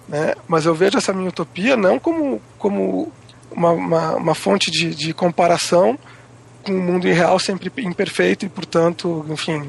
Né? 0.07 0.35
Mas 0.47 0.67
eu 0.67 0.75
vejo 0.75 0.97
essa 0.97 1.11
minha 1.11 1.29
utopia 1.29 1.75
não 1.75 1.97
como, 1.97 2.39
como 2.59 3.11
uma, 3.49 3.71
uma, 3.71 4.15
uma 4.15 4.35
fonte 4.35 4.69
de, 4.69 4.93
de 4.93 5.11
comparação 5.11 5.97
com 6.63 6.71
um 6.71 6.81
mundo 6.81 7.07
irreal 7.07 7.39
sempre 7.39 7.71
imperfeito 7.79 8.45
e, 8.45 8.49
portanto, 8.49 9.25
enfim, 9.29 9.63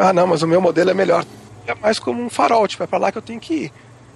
ah, 0.00 0.12
não, 0.14 0.26
mas 0.26 0.42
o 0.42 0.48
meu 0.48 0.60
modelo 0.60 0.88
é 0.88 0.94
melhor 0.94 1.26
é 1.66 1.74
mais 1.74 1.98
como 1.98 2.22
um 2.22 2.30
farol, 2.30 2.66
tipo, 2.66 2.82
é 2.82 2.86
para 2.86 2.98
lá 2.98 3.12
que 3.12 3.18
eu 3.18 3.22
tenho 3.22 3.40
que 3.40 3.54
ir. 3.54 3.72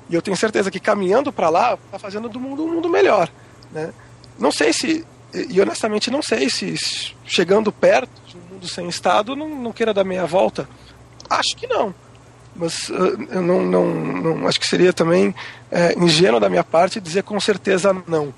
E 0.09 0.15
eu 0.15 0.23
tenho 0.23 0.37
certeza 0.37 0.71
que 0.71 0.81
caminhando 0.81 1.33
para 1.33 1.49
lá, 1.49 1.79
tá 1.91 1.99
fazendo 1.99 2.29
do 2.29 2.39
mundo 2.39 2.65
um 2.65 2.73
mundo 2.75 2.89
melhor, 2.89 3.29
né? 3.73 3.93
Não 4.39 4.53
sei 4.53 4.73
se, 4.73 5.05
e 5.33 5.61
honestamente 5.61 6.11
não 6.11 6.23
sei 6.23 6.49
se 6.49 6.75
chegando 7.25 7.73
perto 7.73 8.11
de 8.27 8.37
um 8.37 8.55
mundo 8.55 8.69
sem 8.69 8.89
Estado 8.89 9.35
não, 9.35 9.49
não 9.49 9.73
queira 9.73 9.93
dar 9.93 10.05
meia 10.05 10.27
volta. 10.27 10.69
Acho 11.29 11.57
que 11.57 11.67
não. 11.67 11.95
Mas 12.55 12.89
uh, 12.89 13.29
eu 13.31 13.43
não, 13.43 13.63
não, 13.63 13.87
não, 13.87 14.49
acho 14.49 14.59
que 14.59 14.67
seria 14.67 14.93
também 14.93 15.35
é, 15.71 15.95
ingênuo 15.99 16.41
da 16.41 16.49
minha 16.49 16.65
parte 16.65 17.01
dizer 17.01 17.23
com 17.23 17.39
certeza 17.39 17.95
não. 18.07 18.33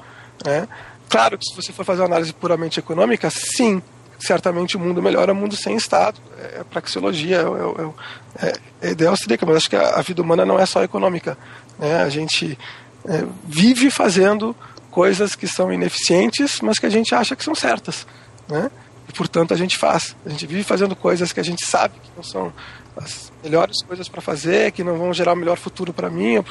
Né? 0.44 0.68
Claro 1.08 1.38
que 1.38 1.44
se 1.44 1.54
você 1.54 1.72
for 1.72 1.84
fazer 1.84 2.02
uma 2.02 2.08
análise 2.08 2.32
puramente 2.32 2.80
econômica, 2.80 3.30
sim, 3.30 3.82
certamente 4.18 4.76
o 4.76 4.80
mundo 4.80 5.02
melhora 5.02 5.32
o 5.32 5.36
mundo 5.36 5.56
sem 5.56 5.76
Estado. 5.76 6.20
É, 6.38 6.60
é 6.60 6.64
praxeologia, 6.64 7.38
é, 7.38 8.46
é, 8.46 8.48
é, 8.48 8.52
é 8.82 8.90
ideal 8.90 9.16
seria, 9.16 9.38
mas 9.46 9.56
acho 9.56 9.70
que 9.70 9.76
a, 9.76 10.00
vida 10.02 10.22
humana 10.22 10.44
não 10.44 10.58
é 10.58 10.66
só 10.66 10.82
econômica. 10.82 11.36
Né? 11.78 12.02
A 12.02 12.08
gente 12.08 12.58
é, 13.06 13.24
vive 13.44 13.90
fazendo 13.90 14.54
coisas 14.90 15.34
que 15.34 15.46
são 15.46 15.72
ineficientes, 15.72 16.60
mas 16.60 16.78
que 16.78 16.86
a 16.86 16.90
gente 16.90 17.14
acha 17.14 17.36
que 17.36 17.44
são 17.44 17.54
certas. 17.54 18.06
Né? 18.48 18.70
E, 19.08 19.12
portanto, 19.12 19.54
a 19.54 19.56
gente 19.56 19.76
faz. 19.76 20.16
A 20.26 20.28
gente 20.30 20.46
vive 20.46 20.62
fazendo 20.62 20.96
coisas 20.96 21.32
que 21.32 21.40
a 21.40 21.44
gente 21.44 21.64
sabe 21.64 21.94
que 22.02 22.10
não 22.16 22.22
são 22.22 22.52
as 22.96 23.32
melhores 23.42 23.82
coisas 23.86 24.08
para 24.08 24.20
fazer, 24.20 24.72
que 24.72 24.82
não 24.82 24.98
vão 24.98 25.14
gerar 25.14 25.32
o 25.32 25.36
melhor 25.36 25.56
futuro 25.56 25.92
para 25.92 26.10
mim, 26.10 26.42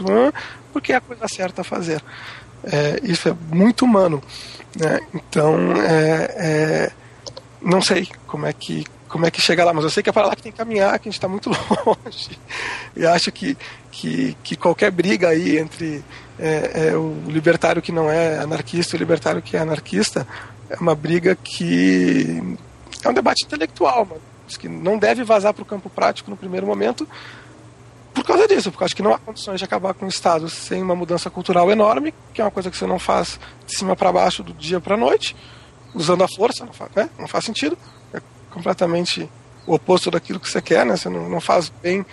porque 0.71 0.93
é 0.93 0.95
a 0.95 1.01
coisa 1.01 1.27
certa 1.27 1.61
a 1.61 1.63
fazer. 1.63 2.01
É, 2.63 2.99
isso 3.03 3.29
é 3.29 3.35
muito 3.53 3.85
humano. 3.85 4.23
Né? 4.75 4.99
Então, 5.13 5.73
é, 5.81 6.35
é, 6.37 6.91
não 7.61 7.81
sei 7.81 8.07
como 8.25 8.45
é 8.45 8.53
que 8.53 8.85
como 9.07 9.25
é 9.25 9.31
que 9.31 9.41
chega 9.41 9.63
lá, 9.63 9.73
mas 9.73 9.85
eu 9.85 9.89
sei 9.89 10.03
que 10.03 10.09
é 10.09 10.13
para 10.13 10.27
lá 10.27 10.35
que 10.35 10.43
tem 10.43 10.51
que 10.51 10.57
caminhar, 10.57 10.99
que 10.99 11.07
a 11.07 11.09
gente 11.09 11.17
está 11.17 11.29
muito 11.29 11.49
longe. 11.85 12.37
E 12.93 13.05
acho 13.05 13.31
que, 13.31 13.57
que, 13.89 14.35
que 14.43 14.55
qualquer 14.57 14.91
briga 14.91 15.29
aí 15.29 15.57
entre 15.57 16.03
é, 16.37 16.89
é, 16.89 16.97
o 16.97 17.23
libertário 17.27 17.81
que 17.81 17.91
não 17.91 18.11
é 18.11 18.37
anarquista 18.37 18.95
e 18.95 18.97
o 18.97 18.99
libertário 18.99 19.41
que 19.41 19.55
é 19.55 19.61
anarquista 19.61 20.27
é 20.69 20.75
uma 20.75 20.93
briga 20.93 21.35
que 21.35 22.57
é 23.03 23.09
um 23.09 23.13
debate 23.13 23.45
intelectual, 23.45 24.07
mas 24.43 24.57
que 24.57 24.67
não 24.67 24.97
deve 24.97 25.23
vazar 25.23 25.53
para 25.53 25.63
o 25.63 25.65
campo 25.65 25.89
prático 25.89 26.29
no 26.29 26.37
primeiro 26.37 26.67
momento, 26.67 27.07
por 28.13 28.25
causa 28.25 28.47
disso, 28.47 28.71
porque 28.71 28.83
acho 28.83 28.95
que 28.95 29.03
não 29.03 29.13
há 29.13 29.19
condições 29.19 29.59
de 29.59 29.65
acabar 29.65 29.93
com 29.93 30.05
o 30.05 30.09
Estado 30.09 30.49
sem 30.49 30.81
uma 30.81 30.95
mudança 30.95 31.29
cultural 31.29 31.71
enorme, 31.71 32.13
que 32.33 32.41
é 32.41 32.43
uma 32.43 32.51
coisa 32.51 32.69
que 32.71 32.75
você 32.75 32.87
não 32.87 32.97
faz 32.97 33.39
de 33.65 33.77
cima 33.77 33.95
para 33.95 34.11
baixo, 34.11 34.43
do 34.43 34.53
dia 34.53 34.81
para 34.81 34.95
a 34.95 34.97
noite, 34.97 35.35
usando 35.97 36.23
a 36.23 36.27
força, 36.27 36.65
não 36.65 36.73
faz, 36.73 36.91
né? 36.95 37.09
não 37.17 37.27
faz 37.27 37.43
sentido, 37.45 37.77
é 38.13 38.21
completamente 38.51 39.29
o 39.65 39.73
oposto 39.73 40.09
daquilo 40.11 40.39
que 40.39 40.49
você 40.49 40.61
quer, 40.61 40.85
né? 40.85 40.95
você 40.95 41.09
não, 41.09 41.27
não 41.27 41.41
faz 41.41 41.69
bem, 41.81 42.05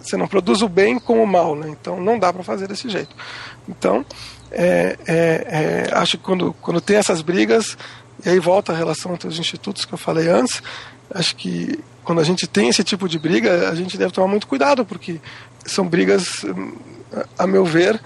você 0.00 0.16
não 0.16 0.28
produz 0.28 0.62
o 0.62 0.68
bem 0.68 0.98
com 0.98 1.22
o 1.22 1.26
mal, 1.26 1.54
né? 1.54 1.68
então 1.68 2.00
não 2.00 2.18
dá 2.18 2.32
para 2.32 2.42
fazer 2.42 2.68
desse 2.68 2.88
jeito. 2.88 3.14
Então, 3.68 4.06
é, 4.50 4.96
é, 5.06 5.86
é, 5.90 5.94
acho 5.94 6.16
que 6.16 6.24
quando, 6.24 6.54
quando 6.54 6.80
tem 6.80 6.96
essas 6.96 7.20
brigas, 7.20 7.76
e 8.24 8.28
aí 8.28 8.38
volta 8.38 8.72
a 8.72 8.76
relação 8.76 9.12
entre 9.12 9.28
os 9.28 9.38
institutos 9.38 9.84
que 9.84 9.92
eu 9.92 9.98
falei 9.98 10.28
antes, 10.28 10.62
acho 11.12 11.36
que 11.36 11.78
quando 12.02 12.20
a 12.20 12.24
gente 12.24 12.46
tem 12.46 12.68
esse 12.68 12.82
tipo 12.82 13.08
de 13.08 13.18
briga, 13.18 13.68
a 13.68 13.74
gente 13.74 13.98
deve 13.98 14.12
tomar 14.12 14.28
muito 14.28 14.46
cuidado, 14.46 14.84
porque 14.84 15.20
são 15.66 15.86
brigas, 15.86 16.44
a 17.38 17.46
meu 17.46 17.64
ver, 17.64 18.00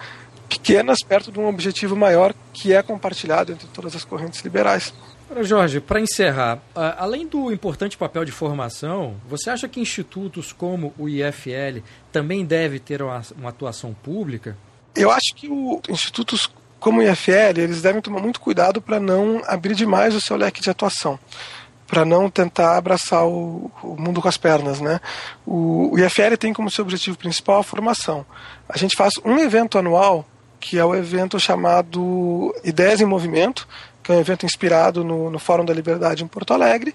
pequenas 0.53 0.99
perto 1.07 1.33
de 1.33 1.41
um 1.41 1.49
objetivo 1.49 1.97
maior 1.97 2.35
que 2.53 2.73
é 2.75 2.83
compartilhado 2.83 3.53
entre 3.53 3.67
todas 3.69 3.97
as 3.97 4.05
correntes 4.05 4.41
liberais. 4.43 4.93
Jorge, 5.41 5.81
para 5.81 5.99
encerrar, 5.99 6.59
além 6.99 7.27
do 7.27 7.51
importante 7.51 7.97
papel 7.97 8.23
de 8.23 8.31
formação, 8.31 9.17
você 9.27 9.49
acha 9.49 9.67
que 9.67 9.81
institutos 9.81 10.53
como 10.53 10.93
o 10.99 11.09
IFL 11.09 11.81
também 12.13 12.45
devem 12.45 12.79
ter 12.79 13.01
uma, 13.01 13.23
uma 13.39 13.49
atuação 13.49 13.95
pública? 13.95 14.59
Eu 14.95 15.11
acho 15.11 15.35
que 15.35 15.49
o, 15.49 15.81
institutos 15.89 16.51
como 16.79 17.01
o 17.01 17.03
IFL, 17.03 17.59
eles 17.59 17.81
devem 17.81 18.03
tomar 18.03 18.21
muito 18.21 18.41
cuidado 18.41 18.83
para 18.83 19.01
não 19.01 19.41
abrir 19.47 19.75
demais 19.75 20.15
o 20.15 20.21
seu 20.21 20.37
leque 20.37 20.61
de 20.61 20.69
atuação 20.69 21.19
para 21.87 22.07
não 22.07 22.31
tentar 22.31 22.79
abraçar 22.79 23.27
o, 23.27 23.71
o, 23.83 24.01
mundo 24.01 24.23
com 24.23 24.27
as 24.27 24.39
pernas, 24.39 24.81
né? 24.81 24.99
O, 25.45 25.93
o 25.93 25.99
IFL 25.99 26.37
tem 26.39 26.51
como 26.51 26.71
seu 26.71 26.83
objetivo 26.83 27.19
principal 27.19 27.59
a 27.59 27.63
formação. 27.63 28.25
A 28.67 28.79
gente 28.79 28.97
faz 28.97 29.13
um 29.23 29.39
evento 29.39 29.77
anual, 29.77 30.27
que 30.63 30.79
é 30.79 30.85
o 30.85 30.95
evento 30.95 31.41
chamado 31.41 32.55
Ideias 32.63 33.01
em 33.01 33.05
Movimento, 33.05 33.67
que 34.01 34.13
é 34.13 34.15
um 34.15 34.21
evento 34.21 34.47
inspirado 34.47 35.03
no, 35.03 35.29
no 35.29 35.39
Fórum 35.41 35.65
da 35.65 35.75
Liberdade 35.75 36.23
em 36.23 36.27
Porto 36.29 36.55
Alegre, 36.55 36.95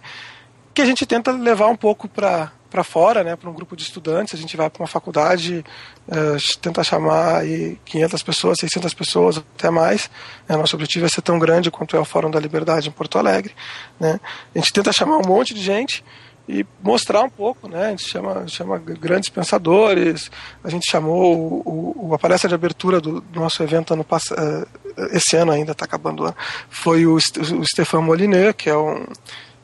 que 0.74 0.82
a 0.82 0.86
gente 0.86 1.06
tenta 1.06 1.34
levar 1.34 1.68
um 1.68 1.76
pouco 1.76 2.08
para 2.08 2.52
para 2.70 2.84
fora, 2.84 3.24
né, 3.24 3.34
para 3.34 3.50
um 3.50 3.54
grupo 3.54 3.78
de 3.78 3.84
estudantes, 3.84 4.34
a 4.34 4.38
gente 4.38 4.58
vai 4.58 4.70
para 4.70 4.82
uma 4.82 4.88
faculdade, 4.88 5.64
uh, 6.06 6.60
tenta 6.62 6.84
chamar 6.84 7.38
aí 7.38 7.80
500 7.86 8.24
pessoas, 8.24 8.58
600 8.60 8.94
pessoas, 8.94 9.38
até 9.38 9.70
mais. 9.70 10.12
Né, 10.50 10.58
nosso 10.58 10.76
objetivo 10.76 11.06
é 11.06 11.10
ser 11.10 11.22
tão 11.22 11.40
grande 11.40 11.72
quanto 11.72 11.96
é 11.96 12.00
o 12.00 12.04
Fórum 12.04 12.30
da 12.30 12.42
Liberdade 12.42 12.90
em 12.90 12.92
Porto 12.92 13.18
Alegre. 13.18 13.56
Né. 13.98 14.20
A 14.54 14.60
gente 14.60 14.74
tenta 14.74 14.92
chamar 14.92 15.18
um 15.18 15.26
monte 15.26 15.54
de 15.54 15.62
gente 15.62 16.04
e 16.48 16.66
mostrar 16.82 17.22
um 17.24 17.30
pouco, 17.30 17.68
né? 17.68 17.88
A 17.88 17.90
gente 17.90 18.08
chama, 18.08 18.48
chama 18.48 18.78
grandes 18.78 19.30
pensadores. 19.30 20.32
A 20.64 20.70
gente 20.70 20.90
chamou 20.90 21.36
o, 21.66 22.08
o, 22.10 22.14
a 22.14 22.20
palestra 22.20 22.48
de 22.48 22.56
abertura 22.56 23.02
do, 23.02 23.20
do 23.20 23.40
nosso 23.40 23.62
evento 23.62 23.94
ano 23.94 24.04
passado, 24.04 24.40
uh, 24.40 25.08
esse 25.12 25.36
ano 25.36 25.52
ainda 25.52 25.74
está 25.74 25.86
acabando, 25.86 26.34
foi 26.70 27.06
o, 27.06 27.16
o 27.16 27.66
Stefan 27.66 28.02
Molyneux, 28.02 28.56
que 28.56 28.70
é 28.70 28.78
um 28.78 29.06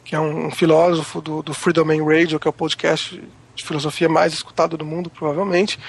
que 0.03 0.15
é 0.15 0.19
um 0.19 0.51
filósofo 0.51 1.21
do, 1.21 1.41
do 1.41 1.53
Free 1.53 1.73
Domain 1.73 2.03
Radio, 2.05 2.39
que 2.39 2.47
é 2.47 2.49
o 2.49 2.53
podcast 2.53 3.19
de 3.55 3.63
filosofia 3.63 4.09
mais 4.09 4.33
escutado 4.33 4.77
do 4.77 4.85
mundo, 4.85 5.09
provavelmente, 5.09 5.79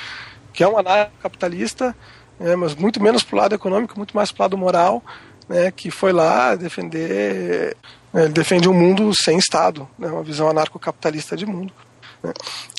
que 0.52 0.62
é 0.62 0.68
um 0.68 0.78
anarcocapitalista, 0.78 1.94
né, 2.38 2.56
mas 2.56 2.74
muito 2.74 3.02
menos 3.02 3.22
para 3.22 3.36
o 3.36 3.38
lado 3.38 3.54
econômico, 3.54 3.96
muito 3.96 4.14
mais 4.16 4.30
para 4.30 4.40
o 4.40 4.44
lado 4.44 4.56
moral, 4.56 5.02
né, 5.48 5.70
que 5.70 5.90
foi 5.90 6.12
lá 6.12 6.54
defender, 6.54 7.76
ele 8.14 8.32
defende 8.32 8.68
um 8.68 8.74
mundo 8.74 9.12
sem 9.14 9.38
Estado, 9.38 9.88
né, 9.98 10.08
uma 10.08 10.22
visão 10.22 10.48
anarcocapitalista 10.48 11.36
de 11.36 11.46
mundo. 11.46 11.72
Né. 12.22 12.32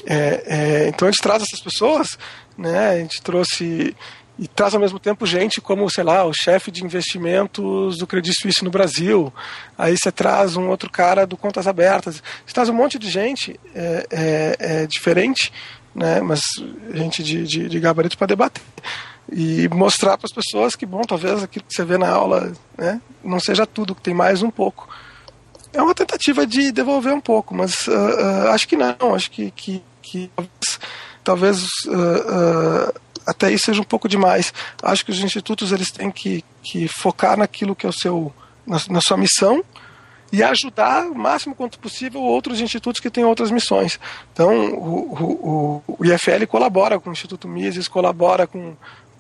É, 0.06 0.44
é, 0.46 0.88
então 0.88 1.08
a 1.08 1.12
gente 1.12 1.22
traz 1.22 1.44
essas 1.44 1.60
pessoas, 1.60 2.18
né, 2.58 2.90
a 2.92 2.98
gente 2.98 3.22
trouxe 3.22 3.96
e 4.38 4.48
traz 4.48 4.74
ao 4.74 4.82
mesmo 4.82 5.00
tempo 5.00 5.26
gente 5.26 5.62
como, 5.62 5.90
sei 5.90 6.04
lá, 6.04 6.26
o 6.26 6.34
chefe 6.34 6.70
de 6.70 6.84
investimentos 6.84 7.98
do 7.98 8.06
Credit 8.06 8.36
Suisse 8.42 8.64
no 8.64 8.70
Brasil. 8.70 9.34
Aí 9.78 9.96
você 9.98 10.12
traz 10.12 10.58
um 10.58 10.68
outro 10.68 10.90
cara 10.90 11.26
do 11.26 11.38
Contas 11.38 11.68
Abertas. 11.68 12.22
Você 12.46 12.54
traz 12.54 12.68
um 12.68 12.74
monte 12.74 13.00
de 13.00 13.10
gente 13.10 13.58
é, 13.74 14.08
é, 14.12 14.56
é 14.60 14.88
diferente, 14.88 15.54
né, 15.94 16.20
mas 16.20 16.42
gente 16.94 17.24
de, 17.24 17.46
de, 17.46 17.70
de 17.70 17.80
gabarito 17.80 18.18
para 18.18 18.28
debater. 18.28 18.62
E 19.32 19.70
mostrar 19.70 20.18
para 20.18 20.28
as 20.28 20.34
pessoas 20.34 20.76
que, 20.76 20.86
bom, 20.86 21.02
talvez 21.02 21.42
aquilo 21.42 21.66
que 21.66 21.74
você 21.74 21.86
vê 21.86 21.98
na 21.98 22.10
aula 22.10 22.52
né, 22.78 23.02
não 23.24 23.40
seja 23.40 23.66
tudo, 23.66 23.96
que 23.96 24.02
tem 24.02 24.14
mais 24.14 24.44
um 24.44 24.52
pouco. 24.52 24.88
É 25.76 25.82
uma 25.82 25.94
tentativa 25.94 26.48
de 26.48 26.72
devolver 26.72 27.14
um 27.14 27.20
pouco, 27.20 27.54
mas 27.54 27.88
uh, 27.88 27.92
uh, 27.92 28.50
acho 28.52 28.68
que 28.68 28.78
não. 28.78 29.14
Acho 29.14 29.30
que, 29.30 29.52
que, 29.52 29.84
que 30.02 30.32
talvez, 31.22 31.64
uh, 31.88 32.94
até 33.26 33.52
isso 33.52 33.66
seja 33.66 33.82
um 33.82 33.86
pouco 33.86 34.08
demais. 34.08 34.54
Acho 34.82 35.04
que 35.04 35.12
os 35.12 35.20
institutos 35.20 35.74
eles 35.74 35.92
têm 35.92 36.10
que, 36.10 36.46
que 36.64 36.88
focar 36.88 37.38
naquilo 37.38 37.76
que 37.76 37.86
é 37.86 37.90
o 37.90 37.94
seu 37.94 38.34
na, 38.66 38.78
na 38.90 39.02
sua 39.02 39.18
missão 39.18 39.64
e 40.32 40.44
ajudar 40.44 41.06
o 41.08 41.16
máximo 41.16 41.54
quanto 41.54 41.78
possível 41.80 42.22
outros 42.22 42.60
institutos 42.60 43.00
que 43.00 43.10
têm 43.10 43.26
outras 43.26 43.52
missões. 43.52 44.00
Então, 44.34 44.74
o, 44.74 45.82
o, 45.88 45.98
o 46.00 46.06
IFL 46.06 46.46
colabora 46.48 47.00
com 47.00 47.10
o 47.10 47.14
Instituto 47.14 47.48
Mises, 47.48 47.88
colabora 47.88 48.48
com, 48.48 48.76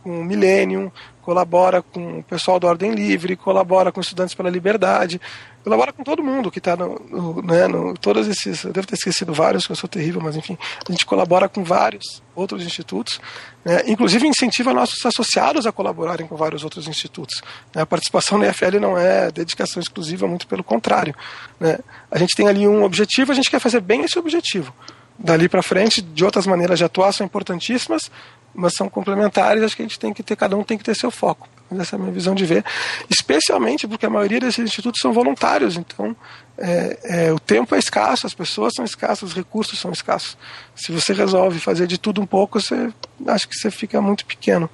com 0.05 0.21
o 0.21 0.23
Millennium, 0.23 0.91
colabora 1.23 1.81
com 1.81 2.19
o 2.19 2.23
pessoal 2.23 2.59
da 2.59 2.67
Ordem 2.67 2.91
Livre, 2.91 3.35
colabora 3.35 3.91
com 3.91 3.99
Estudantes 3.99 4.35
pela 4.35 4.51
Liberdade, 4.51 5.19
colabora 5.63 5.91
com 5.91 6.03
todo 6.03 6.23
mundo 6.23 6.51
que 6.51 6.59
está 6.59 6.75
no, 6.75 7.01
no, 7.09 7.41
né, 7.41 7.67
no, 7.67 7.95
todos 7.95 8.27
esses, 8.27 8.63
eu 8.63 8.71
devo 8.71 8.85
ter 8.85 8.93
esquecido 8.93 9.33
vários, 9.33 9.65
que 9.65 9.71
eu 9.71 9.75
sou 9.75 9.89
terrível, 9.89 10.21
mas 10.21 10.35
enfim, 10.35 10.55
a 10.87 10.91
gente 10.91 11.03
colabora 11.03 11.49
com 11.49 11.63
vários 11.63 12.21
outros 12.35 12.63
institutos, 12.63 13.19
né, 13.65 13.81
inclusive 13.87 14.27
incentiva 14.27 14.71
nossos 14.71 15.03
associados 15.03 15.65
a 15.65 15.71
colaborarem 15.71 16.27
com 16.27 16.35
vários 16.35 16.63
outros 16.63 16.87
institutos. 16.87 17.41
Né, 17.73 17.81
a 17.81 17.85
participação 17.87 18.37
na 18.37 18.45
EFL 18.45 18.79
não 18.79 18.95
é 18.95 19.31
dedicação 19.31 19.81
exclusiva, 19.81 20.27
muito 20.27 20.45
pelo 20.45 20.63
contrário. 20.63 21.15
Né, 21.59 21.79
a 22.11 22.19
gente 22.19 22.35
tem 22.35 22.47
ali 22.47 22.67
um 22.67 22.83
objetivo, 22.83 23.31
a 23.31 23.35
gente 23.35 23.49
quer 23.49 23.59
fazer 23.59 23.81
bem 23.81 24.03
esse 24.03 24.19
objetivo. 24.19 24.71
Dali 25.17 25.49
para 25.49 25.63
frente, 25.63 26.01
de 26.01 26.23
outras 26.23 26.45
maneiras 26.45 26.77
de 26.77 26.83
atuar 26.83 27.11
são 27.13 27.25
importantíssimas, 27.25 28.11
mas 28.55 28.73
são 28.73 28.87
complementares, 28.87 29.61
acho 29.61 29.75
que 29.75 29.81
a 29.81 29.85
gente 29.85 29.99
tem 29.99 30.13
que 30.13 30.23
ter, 30.23 30.35
cada 30.35 30.55
um 30.55 30.63
tem 30.63 30.77
que 30.77 30.83
ter 30.83 30.95
seu 30.95 31.11
foco. 31.11 31.47
Essa 31.79 31.95
é 31.95 31.97
a 31.97 31.99
minha 31.99 32.11
visão 32.11 32.35
de 32.35 32.45
ver. 32.45 32.63
Especialmente 33.09 33.87
porque 33.87 34.05
a 34.05 34.09
maioria 34.09 34.39
desses 34.39 34.63
institutos 34.63 35.01
são 35.01 35.11
voluntários, 35.11 35.75
então 35.77 36.15
é, 36.57 36.99
é, 37.03 37.33
o 37.33 37.39
tempo 37.39 37.75
é 37.75 37.79
escasso, 37.79 38.25
as 38.25 38.33
pessoas 38.33 38.73
são 38.75 38.85
escassas, 38.85 39.23
os 39.23 39.33
recursos 39.33 39.79
são 39.79 39.91
escassos. 39.91 40.37
Se 40.75 40.91
você 40.91 41.11
resolve 41.13 41.59
fazer 41.59 41.87
de 41.87 41.97
tudo 41.97 42.21
um 42.21 42.25
pouco, 42.25 42.61
você 42.61 42.91
acho 43.27 43.47
que 43.49 43.55
você 43.55 43.69
fica 43.69 43.99
muito 43.99 44.25
pequeno. 44.25 44.69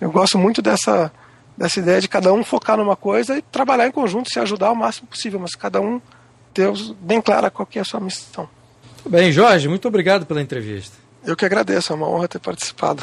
Eu 0.00 0.10
gosto 0.10 0.38
muito 0.38 0.62
dessa, 0.62 1.12
dessa 1.56 1.80
ideia 1.80 2.00
de 2.00 2.08
cada 2.08 2.32
um 2.32 2.44
focar 2.44 2.76
numa 2.76 2.96
coisa 2.96 3.36
e 3.36 3.42
trabalhar 3.42 3.86
em 3.86 3.92
conjunto, 3.92 4.32
se 4.32 4.38
ajudar 4.38 4.70
o 4.70 4.76
máximo 4.76 5.08
possível, 5.08 5.40
mas 5.40 5.54
cada 5.54 5.80
um 5.80 6.00
ter 6.54 6.70
bem 7.00 7.20
clara 7.20 7.50
qual 7.50 7.68
é 7.74 7.80
a 7.80 7.84
sua 7.84 8.00
missão. 8.00 8.48
Bem, 9.08 9.30
Jorge, 9.30 9.68
muito 9.68 9.86
obrigado 9.86 10.24
pela 10.26 10.40
entrevista. 10.40 10.96
Eu 11.24 11.36
que 11.36 11.44
agradeço, 11.44 11.92
é 11.92 11.96
uma 11.96 12.08
honra 12.08 12.28
ter 12.28 12.38
participado. 12.38 13.02